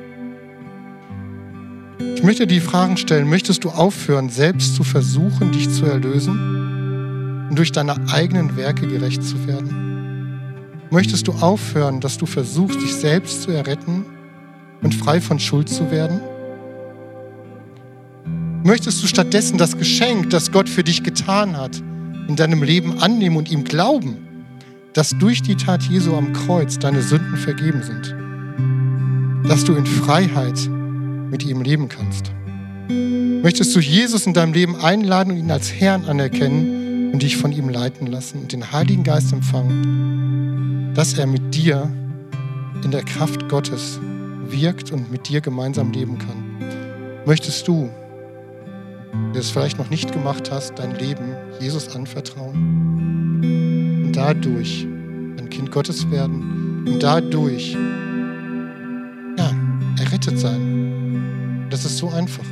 möchte 2.23 2.47
die 2.47 2.61
Fragen 2.61 2.95
stellen, 2.95 3.29
möchtest 3.29 3.65
du 3.65 3.71
aufhören, 3.71 4.29
selbst 4.29 4.75
zu 4.75 4.85
versuchen, 4.85 5.51
dich 5.51 5.69
zu 5.69 5.85
erlösen 5.85 7.49
und 7.49 7.57
durch 7.57 7.73
deine 7.73 8.07
eigenen 8.07 8.55
Werke 8.55 8.87
gerecht 8.87 9.21
zu 9.21 9.45
werden? 9.45 10.39
Möchtest 10.91 11.27
du 11.27 11.33
aufhören, 11.33 11.99
dass 11.99 12.17
du 12.17 12.25
versuchst, 12.25 12.81
dich 12.81 12.95
selbst 12.95 13.41
zu 13.41 13.51
erretten 13.51 14.05
und 14.81 14.95
frei 14.95 15.19
von 15.19 15.39
Schuld 15.39 15.67
zu 15.67 15.91
werden? 15.91 16.21
Möchtest 18.65 19.03
du 19.03 19.05
stattdessen 19.05 19.59
das 19.59 19.77
Geschenk, 19.77 20.31
das 20.31 20.51
Gott 20.51 20.67
für 20.67 20.83
dich 20.83 21.03
getan 21.03 21.55
hat, 21.55 21.77
in 22.27 22.35
deinem 22.35 22.63
Leben 22.63 22.97
annehmen 22.97 23.37
und 23.37 23.51
ihm 23.51 23.63
glauben, 23.63 24.17
dass 24.93 25.11
durch 25.11 25.43
die 25.43 25.55
Tat 25.55 25.83
Jesu 25.83 26.15
am 26.15 26.33
Kreuz 26.33 26.79
deine 26.79 27.03
Sünden 27.03 27.37
vergeben 27.37 27.83
sind? 27.83 29.47
Dass 29.47 29.65
du 29.65 29.75
in 29.75 29.85
Freiheit 29.85 30.67
mit 31.29 31.45
ihm 31.45 31.61
leben 31.61 31.89
kannst? 31.89 32.31
Möchtest 33.43 33.75
du 33.75 33.79
Jesus 33.79 34.25
in 34.25 34.33
deinem 34.33 34.53
Leben 34.53 34.75
einladen 34.77 35.33
und 35.33 35.37
ihn 35.37 35.51
als 35.51 35.71
Herrn 35.71 36.05
anerkennen 36.05 37.11
und 37.13 37.21
dich 37.21 37.37
von 37.37 37.51
ihm 37.51 37.69
leiten 37.69 38.07
lassen 38.07 38.39
und 38.39 38.51
den 38.51 38.71
Heiligen 38.71 39.03
Geist 39.03 39.31
empfangen, 39.31 40.91
dass 40.95 41.13
er 41.13 41.27
mit 41.27 41.53
dir 41.53 41.87
in 42.83 42.89
der 42.89 43.03
Kraft 43.03 43.47
Gottes 43.47 43.99
wirkt 44.49 44.91
und 44.91 45.11
mit 45.11 45.29
dir 45.29 45.41
gemeinsam 45.41 45.91
leben 45.91 46.17
kann? 46.17 47.27
Möchtest 47.27 47.67
du, 47.67 47.91
der 49.33 49.41
es 49.41 49.49
vielleicht 49.49 49.77
noch 49.77 49.89
nicht 49.89 50.11
gemacht 50.11 50.49
hast, 50.51 50.79
dein 50.79 50.95
Leben 50.95 51.35
Jesus 51.59 51.95
anvertrauen 51.95 53.41
und 54.05 54.11
dadurch 54.13 54.85
ein 55.37 55.49
Kind 55.49 55.71
Gottes 55.71 56.09
werden 56.09 56.85
und 56.87 57.03
dadurch 57.03 57.77
ja, 59.37 59.51
errettet 59.99 60.39
sein? 60.39 61.67
Das 61.69 61.85
ist 61.85 61.97
so 61.97 62.09
einfach. 62.09 62.45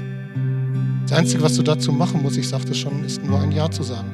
Das 1.03 1.17
Einzige, 1.17 1.43
was 1.43 1.55
du 1.55 1.63
dazu 1.63 1.91
machen 1.91 2.21
musst, 2.21 2.37
ich 2.37 2.47
sagte 2.47 2.73
schon, 2.73 3.03
ist 3.03 3.23
nur 3.23 3.39
ein 3.39 3.51
Ja 3.51 3.69
zu 3.69 3.83
sagen. 3.83 4.09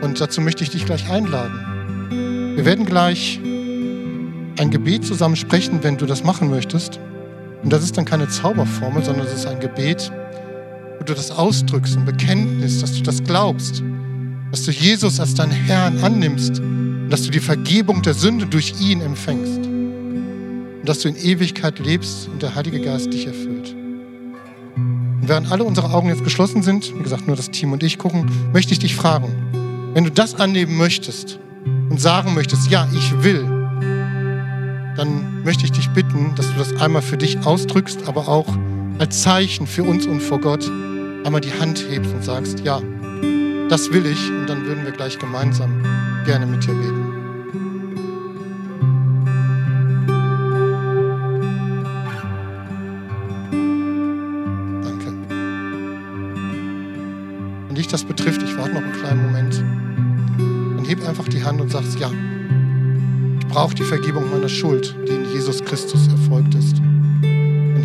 Und 0.00 0.20
dazu 0.20 0.40
möchte 0.40 0.62
ich 0.64 0.70
dich 0.70 0.86
gleich 0.86 1.10
einladen. 1.10 2.54
Wir 2.56 2.64
werden 2.64 2.86
gleich 2.86 3.40
ein 4.58 4.70
Gebet 4.70 5.04
zusammen 5.04 5.36
sprechen, 5.36 5.82
wenn 5.82 5.96
du 5.96 6.06
das 6.06 6.24
machen 6.24 6.50
möchtest. 6.50 6.98
Und 7.62 7.72
das 7.72 7.82
ist 7.82 7.96
dann 7.96 8.04
keine 8.04 8.28
Zauberformel, 8.28 9.04
sondern 9.04 9.26
es 9.26 9.34
ist 9.34 9.46
ein 9.46 9.60
Gebet, 9.60 10.12
wo 10.98 11.04
du 11.04 11.14
das 11.14 11.30
ausdrückst, 11.30 11.96
ein 11.96 12.04
Bekenntnis, 12.04 12.80
dass 12.80 12.94
du 12.94 13.02
das 13.02 13.22
glaubst, 13.22 13.82
dass 14.50 14.64
du 14.64 14.70
Jesus 14.70 15.20
als 15.20 15.34
deinen 15.34 15.52
Herrn 15.52 15.98
annimmst 15.98 16.60
und 16.60 17.10
dass 17.10 17.22
du 17.22 17.30
die 17.30 17.40
Vergebung 17.40 18.02
der 18.02 18.14
Sünde 18.14 18.46
durch 18.46 18.74
ihn 18.80 19.00
empfängst 19.00 19.58
und 19.58 20.82
dass 20.84 21.00
du 21.00 21.08
in 21.08 21.16
Ewigkeit 21.16 21.78
lebst 21.78 22.28
und 22.28 22.42
der 22.42 22.54
Heilige 22.54 22.80
Geist 22.80 23.12
dich 23.12 23.26
erfüllt. 23.26 23.74
Und 24.76 25.28
während 25.28 25.50
alle 25.50 25.64
unsere 25.64 25.92
Augen 25.92 26.08
jetzt 26.08 26.24
geschlossen 26.24 26.62
sind, 26.62 26.92
wie 26.96 27.02
gesagt, 27.02 27.26
nur 27.26 27.36
das 27.36 27.50
Team 27.50 27.72
und 27.72 27.82
ich 27.82 27.98
gucken, 27.98 28.30
möchte 28.52 28.72
ich 28.72 28.78
dich 28.78 28.94
fragen, 28.94 29.32
wenn 29.94 30.04
du 30.04 30.10
das 30.10 30.34
annehmen 30.34 30.76
möchtest 30.76 31.38
und 31.90 32.00
sagen 32.00 32.34
möchtest, 32.34 32.70
ja, 32.70 32.88
ich 32.94 33.22
will, 33.22 33.44
dann 34.96 35.42
möchte 35.44 35.64
ich 35.64 35.72
dich 35.72 35.88
bitten, 35.90 36.34
dass 36.34 36.46
du 36.52 36.58
das 36.58 36.80
einmal 36.80 37.02
für 37.02 37.16
dich 37.16 37.38
ausdrückst, 37.46 38.06
aber 38.06 38.28
auch 38.28 38.48
als 38.98 39.22
Zeichen 39.22 39.66
für 39.66 39.84
uns 39.84 40.06
und 40.06 40.20
vor 40.20 40.40
Gott 40.40 40.66
einmal 41.24 41.40
die 41.40 41.52
Hand 41.52 41.84
hebst 41.88 42.12
und 42.12 42.24
sagst, 42.24 42.60
ja, 42.60 42.80
das 43.68 43.92
will 43.92 44.06
ich 44.06 44.30
und 44.30 44.46
dann 44.48 44.64
würden 44.66 44.84
wir 44.84 44.92
gleich 44.92 45.18
gemeinsam 45.18 45.82
gerne 46.24 46.46
mit 46.46 46.64
dir 46.64 46.74
beten. 46.74 47.04
Danke. 54.82 55.14
Wenn 57.68 57.74
dich 57.76 57.88
das 57.88 58.04
betrifft, 58.04 58.42
ich 58.42 58.56
warte 58.56 58.74
noch 58.74 58.82
einen 58.82 58.92
kleinen 58.92 59.22
Moment, 59.26 59.64
dann 60.76 60.84
heb 60.86 61.06
einfach 61.06 61.28
die 61.28 61.44
Hand 61.44 61.60
und 61.60 61.70
sagst, 61.70 61.98
ja, 62.00 62.10
ich 63.38 63.46
brauche 63.46 63.74
die 63.74 63.84
Vergebung 63.84 64.28
meiner 64.30 64.48
Schuld, 64.48 64.96
die 65.06 65.12
in 65.12 65.32
Jesus 65.32 65.64
Christus 65.64 66.08
erfolgt 66.08 66.54
ist. 66.54 66.77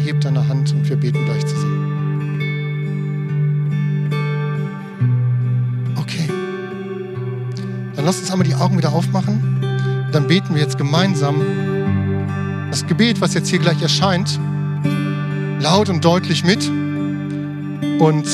Heb 0.04 0.20
deine 0.20 0.48
Hand 0.50 0.74
und 0.74 0.90
wir 0.90 0.98
beten 0.98 1.24
gleich 1.24 1.46
zusammen. 1.46 2.40
Okay. 5.96 6.28
Dann 7.96 8.04
lass 8.04 8.20
uns 8.20 8.30
einmal 8.30 8.46
die 8.46 8.56
Augen 8.56 8.78
wieder 8.78 8.92
aufmachen. 8.92 9.62
Dann 10.12 10.28
beten 10.28 10.56
wir 10.56 10.62
jetzt 10.62 10.78
gemeinsam 10.78 11.42
das 12.70 12.86
Gebet, 12.86 13.22
was 13.22 13.34
jetzt 13.34 13.48
hier 13.48 13.60
gleich 13.60 13.82
erscheint, 13.82 14.40
laut 15.62 15.88
und 15.88 16.04
deutlich 16.04 16.44
mit 16.44 16.68
und 18.00 18.28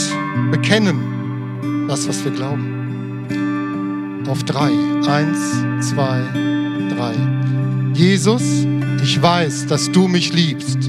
bekennen 0.50 1.88
das, 1.88 2.08
was 2.08 2.24
wir 2.24 2.32
glauben. 2.32 4.26
Auf 4.28 4.44
drei. 4.44 4.72
Eins, 5.08 5.38
zwei, 5.88 6.24
drei. 6.96 7.14
Jesus, 7.94 8.66
ich 9.04 9.22
weiß, 9.22 9.68
dass 9.68 9.92
du 9.92 10.08
mich 10.08 10.34
liebst. 10.34 10.89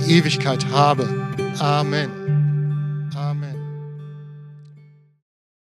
in 0.00 0.08
Ewigkeit 0.08 0.66
habe. 0.70 1.08
Amen. 1.58 2.23